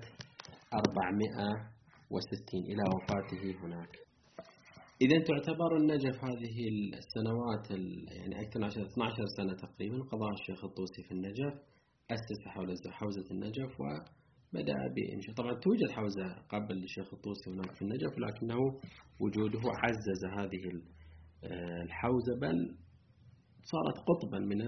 460 0.73 2.62
إلى 2.71 2.84
وفاته 2.95 3.43
هناك. 3.65 4.11
إذا 5.02 5.24
تعتبر 5.24 5.78
النجف 5.78 6.24
هذه 6.24 6.70
السنوات 6.98 7.72
يعني 8.18 8.42
أكثر 8.42 8.60
من 8.60 8.68
12 8.68 9.26
سنة 9.38 9.54
تقريبا 9.54 9.98
قضاها 9.98 10.34
الشيخ 10.42 10.66
الطوسي 10.66 11.04
في 11.04 11.12
النجف 11.12 11.54
أسس 12.12 12.48
حوزة 12.88 13.32
النجف 13.32 13.80
وبدأ 13.80 14.74
بإنشاء. 14.96 15.36
طبعا 15.36 15.54
توجد 15.54 15.92
حوزة 15.92 16.34
قبل 16.50 16.84
الشيخ 16.84 17.14
الطوسي 17.14 17.50
هناك 17.50 17.76
في 17.76 17.82
النجف 17.82 18.20
لكنه 18.20 18.58
وجوده 19.20 19.62
عزز 19.84 20.26
هذه 20.40 20.82
آه، 21.44 21.82
الحوزة 21.84 22.40
بل 22.42 22.78
صارت 23.64 23.98
قطبا 24.10 24.40
من 24.40 24.62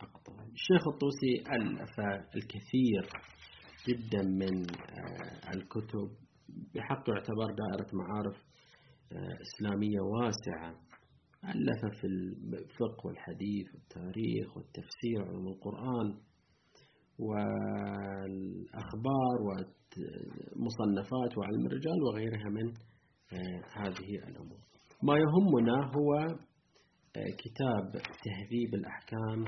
أقطاب 0.00 0.48
الشيخ 0.52 0.88
الطوسي 0.88 1.32
ألف 1.52 2.00
الكثير 2.36 3.08
جدا 3.88 4.22
من 4.22 4.70
آه، 4.70 5.50
الكتب 5.54 6.08
بحق 6.74 7.04
يعتبر 7.08 7.46
دائرة 7.46 7.88
معارف 7.92 8.48
إسلامية 9.16 10.00
واسعة 10.00 10.70
ألف 11.44 11.80
في 12.00 12.06
الفقه 12.06 13.06
والحديث 13.06 13.74
والتاريخ 13.74 14.56
والتفسير 14.56 15.22
علوم 15.28 15.48
القرآن 15.48 16.18
والأخبار 17.18 19.36
والمصنفات 19.46 21.38
وعلم 21.38 21.66
الرجال 21.66 22.02
وغيرها 22.02 22.48
من 22.50 22.72
آه، 23.32 23.62
هذه 23.72 24.14
الأمور. 24.28 24.58
ما 25.02 25.14
يهمنا 25.14 25.90
هو 25.96 26.26
كتاب 27.14 28.02
تهذيب 28.24 28.74
الأحكام 28.74 29.44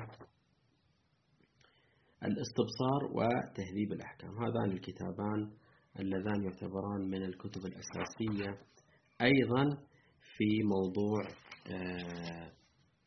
الإستبصار 2.25 3.05
وتهذيب 3.15 3.93
الأحكام. 3.93 4.31
هذان 4.31 4.73
الكتابان 4.73 5.51
اللذان 5.99 6.43
يعتبران 6.45 7.01
من 7.11 7.23
الكتب 7.23 7.61
الأساسية 7.67 8.59
أيضا 9.23 9.77
في 10.37 10.63
موضوع 10.63 11.23
آه، 11.71 12.53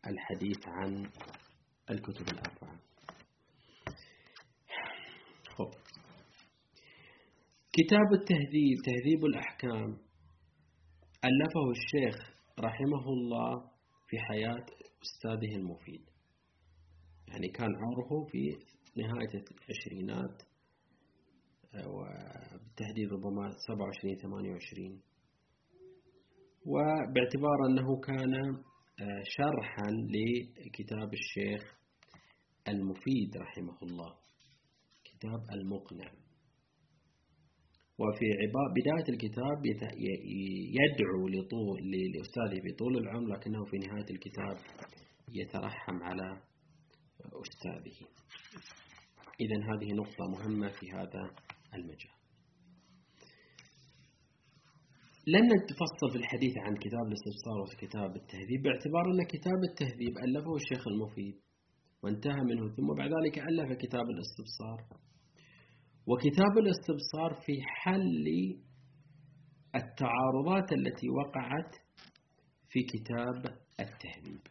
الحديث 0.07 0.67
عن 0.67 1.09
الكتب 1.89 2.27
الأربعة. 2.27 2.79
كتاب 7.73 8.13
التهذيب 8.13 8.77
تهذيب 8.85 9.25
الأحكام 9.25 9.97
ألفه 11.25 11.71
الشيخ 11.71 12.33
رحمه 12.59 13.09
الله 13.09 13.69
في 14.07 14.19
حياة 14.19 14.65
أستاذه 15.01 15.55
المفيد. 15.55 16.09
يعني 17.27 17.47
كان 17.47 17.69
عمره 17.75 18.25
في 18.31 18.57
نهاية 18.97 19.43
العشرينات 19.51 20.41
وبالتحديد 21.87 23.13
ربما 23.13 23.49
27 23.67 24.15
28 24.15 25.01
وباعتبار 26.65 27.57
أنه 27.69 27.99
كان 27.99 28.33
آه، 29.01 29.23
شرحا 29.23 29.91
لكتاب 29.91 31.13
الشيخ 31.13 31.77
المفيد 32.67 33.37
رحمه 33.37 33.77
الله 33.83 34.13
كتاب 35.03 35.41
المقنع. 35.51 36.11
وفي 37.99 38.25
بداية 38.77 39.13
الكتاب 39.13 39.65
يدعو 40.79 41.27
لطول 41.27 41.91
لأستاذه 42.13 42.61
بطول 42.65 42.97
العمر 42.97 43.27
لكنه 43.27 43.65
في 43.65 43.77
نهاية 43.77 44.09
الكتاب 44.09 44.57
يترحم 45.31 46.03
على 46.03 46.41
أستاذه. 47.21 48.07
إذا 49.39 49.57
هذه 49.73 49.93
نقطة 49.93 50.25
مهمة 50.31 50.69
في 50.69 50.91
هذا 50.91 51.35
المجال. 51.73 52.22
لن 55.27 55.43
نتفصل 55.55 56.11
في 56.11 56.17
الحديث 56.17 56.53
عن 56.57 56.75
كتاب 56.75 57.05
الاستبصار 57.07 57.57
وكتاب 57.61 58.15
التهذيب 58.15 58.61
باعتبار 58.63 59.05
أن 59.11 59.23
كتاب 59.23 59.59
التهذيب 59.69 60.17
ألفه 60.25 60.55
الشيخ 60.55 60.87
المفيد 60.87 61.35
وانتهى 62.03 62.41
منه 62.41 62.75
ثم 62.75 62.87
بعد 62.97 63.09
ذلك 63.09 63.39
ألف 63.39 63.77
كتاب 63.77 64.05
الاستبصار. 64.15 64.79
وكتاب 66.07 66.57
الاستبصار 66.57 67.33
في 67.45 67.53
حل 67.65 68.27
التعارضات 69.75 70.71
التي 70.71 71.09
وقعت 71.09 71.71
في 72.69 72.79
كتاب 72.83 73.57
التهذيب. 73.79 74.41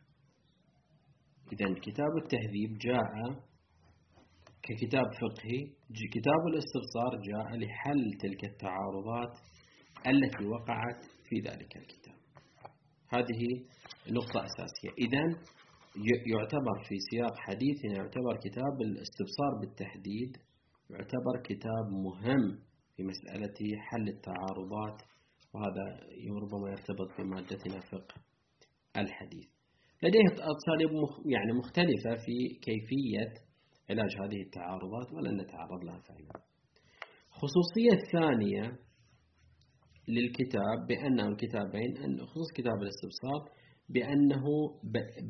إذا 1.52 1.74
كتاب 1.86 2.12
التهذيب 2.22 2.78
جاء 2.78 3.12
ككتاب 4.62 5.06
فقهي 5.20 5.60
كتاب 6.14 6.42
الاستبصار 6.52 7.12
جاء 7.30 7.56
لحل 7.56 8.12
تلك 8.20 8.44
التعارضات 8.44 9.51
التي 10.06 10.44
وقعت 10.46 11.04
في 11.28 11.36
ذلك 11.40 11.76
الكتاب. 11.76 12.14
هذه 13.08 13.42
نقطة 14.10 14.44
أساسية. 14.44 14.90
إذا 14.98 15.24
يعتبر 16.26 16.76
في 16.88 16.94
سياق 17.10 17.36
حديثنا 17.36 17.92
يعتبر 17.96 18.36
كتاب 18.44 18.74
الاستبصار 18.80 19.52
بالتحديد 19.60 20.36
يعتبر 20.90 21.42
كتاب 21.44 21.86
مهم 21.90 22.58
في 22.96 23.02
مسألة 23.02 23.58
حل 23.78 24.08
التعارضات 24.08 25.02
وهذا 25.54 25.84
ربما 26.42 26.70
يرتبط 26.70 27.08
بمادتنا 27.18 27.80
فقه 27.80 28.14
الحديث. 28.96 29.48
لديه 30.02 30.28
أساليب 30.32 30.90
يعني 31.26 31.52
مختلفة 31.52 32.16
في 32.24 32.58
كيفية 32.62 33.34
علاج 33.90 34.10
هذه 34.22 34.42
التعارضات 34.42 35.12
ولن 35.12 35.40
نتعرض 35.40 35.84
لها 35.84 35.98
فعلا 35.98 36.44
خصوصية 37.30 37.98
ثانية 38.12 38.78
للكتاب 40.12 40.86
بأنه 40.88 41.28
الكتابين 41.28 41.96
أن 42.04 42.26
خصوص 42.26 42.52
كتاب 42.56 42.74
الاستبصار 42.82 43.40
بأنه 43.88 44.44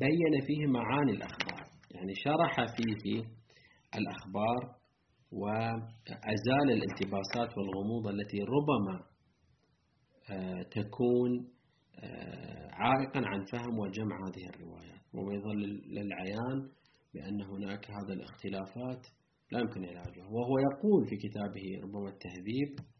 بين 0.03 0.45
فيه 0.47 0.67
معاني 0.67 1.11
الأخبار. 1.11 1.63
يعني 1.91 2.13
شرح 2.15 2.55
فيه 2.75 3.21
الأخبار 3.95 4.75
وأزال 5.31 6.67
الالتباسات 6.71 7.57
والغموض 7.57 8.07
التي 8.07 8.37
ربما 8.55 9.03
آه، 10.29 10.61
تكون 10.61 11.47
آه، 12.03 12.69
عائقا 12.71 13.21
عن 13.25 13.43
فهم 13.51 13.79
وجمع 13.79 14.15
هذه 14.15 14.49
الروايات. 14.49 15.01
وما 15.13 15.33
يظل 15.33 15.59
للعيان 15.87 16.69
بأن 17.13 17.41
هناك 17.41 17.91
هذا 17.91 18.13
الاختلافات 18.13 19.07
لا 19.51 19.59
يمكن 19.59 19.85
علاجها. 19.85 20.25
وهو 20.25 20.57
يقول 20.59 21.07
في 21.09 21.15
كتابه 21.15 21.65
ربما 21.83 22.09
التهذيب 22.09 22.92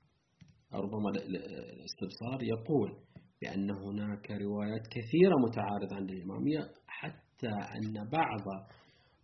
ربما 0.73 1.09
الاستبصار 1.09 2.43
يقول 2.43 2.97
بأن 3.41 3.71
هناك 3.71 4.31
روايات 4.31 4.87
كثيرة 4.87 5.35
متعارضة 5.47 5.95
عند 5.95 6.09
الإمامية 6.09 6.59
حتى 6.87 7.53
أن 7.77 8.09
بعض 8.09 8.67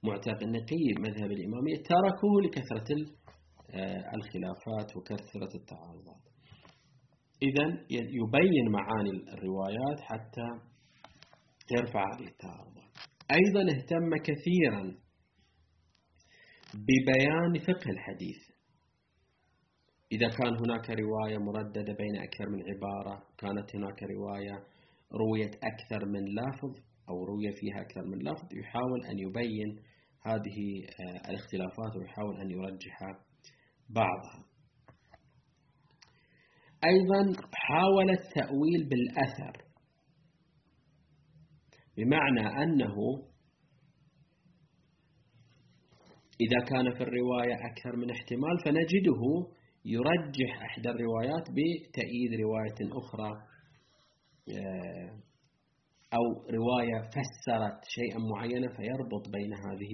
معتنقي 0.03 0.85
مذهب 0.99 1.31
الإمامية 1.31 1.75
تركوه 1.75 2.41
لكثرة 2.43 2.95
آه، 3.73 4.15
الخلافات 4.15 4.97
وكثرة 4.97 5.55
التعارضات. 5.55 6.23
إذا 7.43 7.65
يبين 7.91 8.71
معاني 8.71 9.09
الروايات 9.09 9.99
حتى 9.99 10.47
يرفع 11.71 12.03
هذه 12.15 12.27
التعارضات 12.27 12.93
أيضا 13.31 13.61
اهتم 13.61 14.09
كثيرا 14.23 14.97
ببيان 16.73 17.59
فقه 17.59 17.91
الحديث. 17.91 18.48
إذا 20.11 20.27
كان 20.27 20.57
هناك 20.57 20.89
رواية 20.89 21.37
مرددة 21.37 21.93
بين 21.93 22.15
أكثر 22.15 22.49
من 22.49 22.63
عبارة 22.69 23.23
كانت 23.37 23.75
هناك 23.75 24.03
رواية 24.03 24.63
رويت 25.13 25.55
أكثر 25.55 26.05
من 26.05 26.25
لفظ 26.25 26.83
أو 27.09 27.23
روي 27.25 27.51
فيها 27.55 27.81
أكثر 27.81 28.05
من 28.05 28.17
لفظ 28.17 28.53
يحاول 28.53 29.05
أن 29.05 29.19
يبين 29.19 29.79
هذه 30.21 30.85
آه، 30.99 31.29
الاختلافات 31.29 31.95
ويحاول 31.95 32.41
أن 32.41 32.51
يرجح 32.51 32.99
بعضها. 33.89 34.45
أيضا 36.85 37.41
حاول 37.53 38.09
التأويل 38.09 38.89
بالأثر 38.89 39.63
بمعنى 41.97 42.63
أنه 42.63 42.95
إذا 46.41 46.65
كان 46.69 46.93
في 46.93 47.03
الرواية 47.03 47.53
أكثر 47.53 47.95
من 47.95 48.11
احتمال 48.11 48.59
فنجده 48.65 49.21
يرجح 49.85 50.61
إحدى 50.61 50.89
الروايات 50.89 51.45
بتأييد 51.51 52.31
رواية 52.43 52.79
أخرى 53.01 53.31
آه، 54.49 55.09
أو 56.13 56.25
رواية 56.57 57.09
فسرت 57.13 57.79
شيئا 57.95 58.19
معينا 58.33 58.67
فيربط 58.67 59.29
بين 59.35 59.53
هذه 59.53 59.93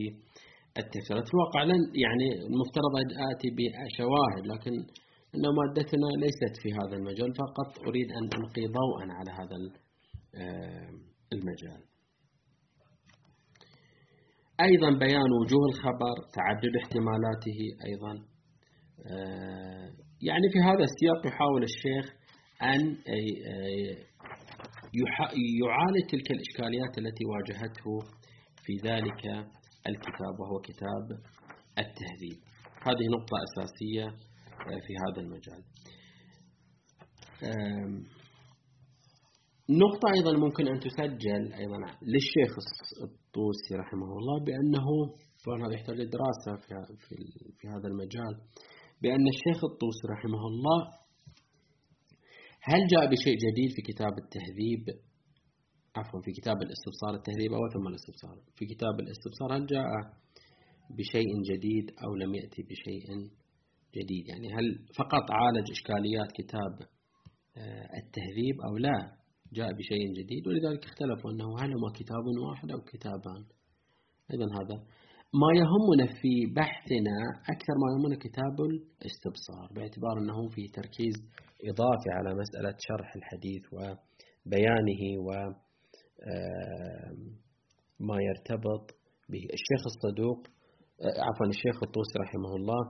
التفسيرات. 0.78 1.28
في 1.28 1.34
الواقع 1.34 1.62
يعني 2.04 2.28
المفترض 2.50 2.94
أن 3.02 3.10
آتي 3.32 3.50
بشواهد 3.58 4.44
لكن 4.54 4.72
أن 5.36 5.44
مادتنا 5.60 6.10
ليست 6.24 6.54
في 6.62 6.70
هذا 6.74 6.96
المجال 7.00 7.32
فقط 7.44 7.88
أريد 7.88 8.08
أن 8.12 8.26
ألقي 8.40 8.66
ضوءا 8.80 9.06
على 9.18 9.32
هذا 9.40 9.58
آه، 10.36 10.90
المجال. 11.34 11.82
أيضا 14.62 14.90
بيان 15.00 15.32
وجوه 15.42 15.66
الخبر 15.72 16.16
تعدد 16.34 16.74
احتمالاته 16.82 17.60
أيضا. 17.88 18.35
يعني 20.22 20.48
في 20.54 20.60
هذا 20.60 20.84
السياق 20.90 21.28
يحاول 21.28 21.64
الشيخ 21.64 22.16
أن 22.62 22.80
يعالج 25.64 26.10
تلك 26.12 26.32
الإشكاليات 26.32 26.98
التي 26.98 27.26
واجهته 27.26 28.00
في 28.64 28.74
ذلك 28.88 29.26
الكتاب 29.88 30.40
وهو 30.40 30.60
كتاب 30.60 31.06
التهذيب. 31.80 32.40
هذه 32.88 33.06
نقطة 33.18 33.36
أساسية 33.48 34.06
آه، 34.06 34.80
في 34.86 34.94
هذا 35.04 35.22
المجال. 35.22 35.64
نقطة 39.70 40.08
أيضا 40.18 40.38
ممكن 40.38 40.68
أن 40.68 40.80
تسجل 40.80 41.54
أيضا 41.54 41.78
للشيخ 42.02 42.52
الطوسي 43.04 43.76
رحمه 43.76 44.18
الله 44.18 44.44
بأنه 44.46 44.88
طبعا 45.46 45.68
هذا 45.68 45.74
يحتاج 45.74 45.96
دراسة 45.96 46.62
في 47.60 47.68
هذا 47.68 47.88
المجال. 47.88 48.34
بأن 49.06 49.28
الشيخ 49.36 49.60
الطوسي 49.72 50.04
رحمه 50.14 50.48
الله 50.48 50.80
هل 52.62 52.82
جاء 52.94 53.06
بشيء 53.12 53.36
جديد 53.46 53.70
في 53.76 53.82
كتاب 53.82 54.14
التهذيب؟ 54.24 54.84
عفوا 55.96 56.22
في 56.22 56.32
كتاب 56.32 56.58
الاستبصار 56.66 57.14
التهذيب 57.20 57.54
أو 57.54 57.64
ثم 57.74 57.88
الاستبصار؟ 57.88 58.38
في 58.56 58.66
كتاب 58.66 59.00
الاستبصار 59.00 59.58
هل 59.58 59.66
جاء 59.66 59.88
بشيء 60.98 61.30
جديد 61.50 61.86
أو 62.04 62.16
لم 62.16 62.36
يأتي 62.36 62.62
بشيء 62.64 63.06
جديد؟ 63.98 64.28
يعني 64.28 64.48
هل 64.56 64.86
فقط 65.00 65.26
عالج 65.32 65.72
إشكاليات 65.72 66.32
كتاب 66.40 66.74
آه، 67.58 67.88
التهذيب 68.02 68.58
أو 68.68 68.78
لا؟ 68.78 68.98
جاء 69.54 69.70
بشيء 69.74 70.14
جديد 70.20 70.48
ولذلك 70.48 70.84
اختلفوا 70.86 71.32
أنه 71.32 71.60
هل 71.60 71.72
هو 71.80 71.92
كتاب 72.00 72.26
واحد 72.50 72.72
أو 72.72 72.82
كتابان. 72.82 73.44
إذا 74.34 74.46
هذا 74.58 74.78
ما 75.42 75.50
يهمنا 75.62 76.06
في 76.22 76.34
بحثنا 76.56 77.18
أكثر 77.54 77.76
ما 77.82 77.88
يهمنا 77.92 78.16
كتاب 78.26 78.56
الاستبصار 78.70 79.68
باعتبار 79.76 80.18
أنه 80.22 80.50
فيه 80.50 80.68
تركيز 80.80 81.16
إضافي 81.70 82.10
على 82.18 82.30
مسألة 82.42 82.76
شرح 82.88 83.16
الحديث 83.16 83.64
وبيانه 83.74 85.02
و 85.28 85.30
ما 88.00 88.18
يرتبط 88.28 88.86
به. 89.32 89.44
الشيخ 89.58 89.82
الصدوق 89.92 90.40
عفوا 91.28 91.48
الشيخ 91.56 91.78
الطوسي 91.84 92.16
رحمه 92.26 92.56
الله 92.60 92.82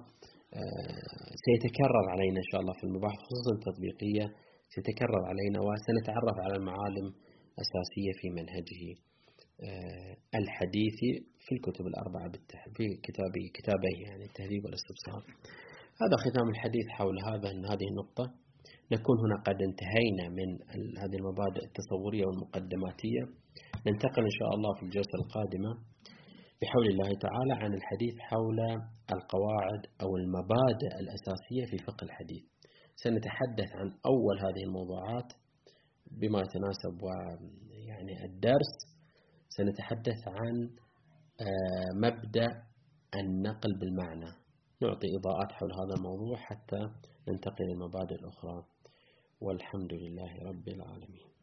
سيتكرر 1.45 2.05
علينا 2.13 2.37
إن 2.43 2.47
شاء 2.51 2.61
الله 2.61 2.73
في 2.79 2.83
المباحث 2.83 3.19
خصوصا 3.27 3.51
التطبيقية 3.57 4.25
سيتكرر 4.73 5.21
علينا 5.31 5.59
وسنتعرف 5.67 6.37
على 6.45 6.55
المعالم 6.59 7.07
أساسية 7.63 8.11
في 8.19 8.27
منهجه. 8.29 8.81
آه، 8.93 9.14
الحديث 10.41 10.99
في 11.45 11.55
الكتب 11.55 11.85
الأربعة 11.87 12.31
في 12.75 12.85
كتابه 13.03 13.43
كتابيه 13.53 13.99
يعني 14.07 14.23
التهذيب 14.25 14.65
والإستبصار. 14.65 15.23
هذا 16.01 16.15
ختام 16.25 16.49
الحديث 16.49 16.87
حول 16.97 17.15
هذا 17.29 17.49
هذه 17.71 17.87
النقطة. 17.91 18.25
نكون 18.91 19.17
هنا 19.23 19.37
قد 19.47 19.57
انتهينا 19.69 20.25
من 20.37 20.49
هذه 21.01 21.15
المبادئ 21.21 21.63
التصورية 21.69 22.25
والمقدماتية. 22.25 23.23
ننتقل 23.87 24.23
إن 24.29 24.35
شاء 24.39 24.51
الله 24.55 24.71
في 24.77 24.83
الجلسة 24.83 25.15
القادمة 25.21 25.71
بحول 26.61 26.87
الله 26.87 27.09
تعالى 27.25 27.53
عن 27.63 27.73
الحديث 27.73 28.15
حول 28.19 28.59
القواعد 29.15 29.81
أو 30.01 30.17
المبادئ 30.17 30.91
الأساسية 31.01 31.65
في 31.71 31.77
فقه 31.87 32.03
الحديث. 32.03 32.43
سنتحدث 32.95 33.69
عن 33.79 33.87
أول 34.11 34.35
هذه 34.45 34.63
الموضوعات 34.67 35.29
بما 36.11 36.39
يتناسب 36.45 36.95
ويعني 37.05 38.25
الدرس. 38.25 38.94
سنتحدث 39.57 40.27
عن 40.27 40.69
آه، 41.41 41.89
مبدأ 41.93 42.63
النقل 43.15 43.79
بالمعنى. 43.79 44.31
نعطي 44.81 45.07
إضاءات 45.17 45.51
حول 45.51 45.71
هذا 45.73 45.93
الموضوع 45.97 46.37
حتى 46.37 46.89
ننتقل 47.27 47.65
للمبادئ 47.65 48.15
الأخرى. 48.15 48.65
والحمد 49.41 49.93
لله 49.93 50.33
رب 50.49 50.67
العالمين. 50.67 51.34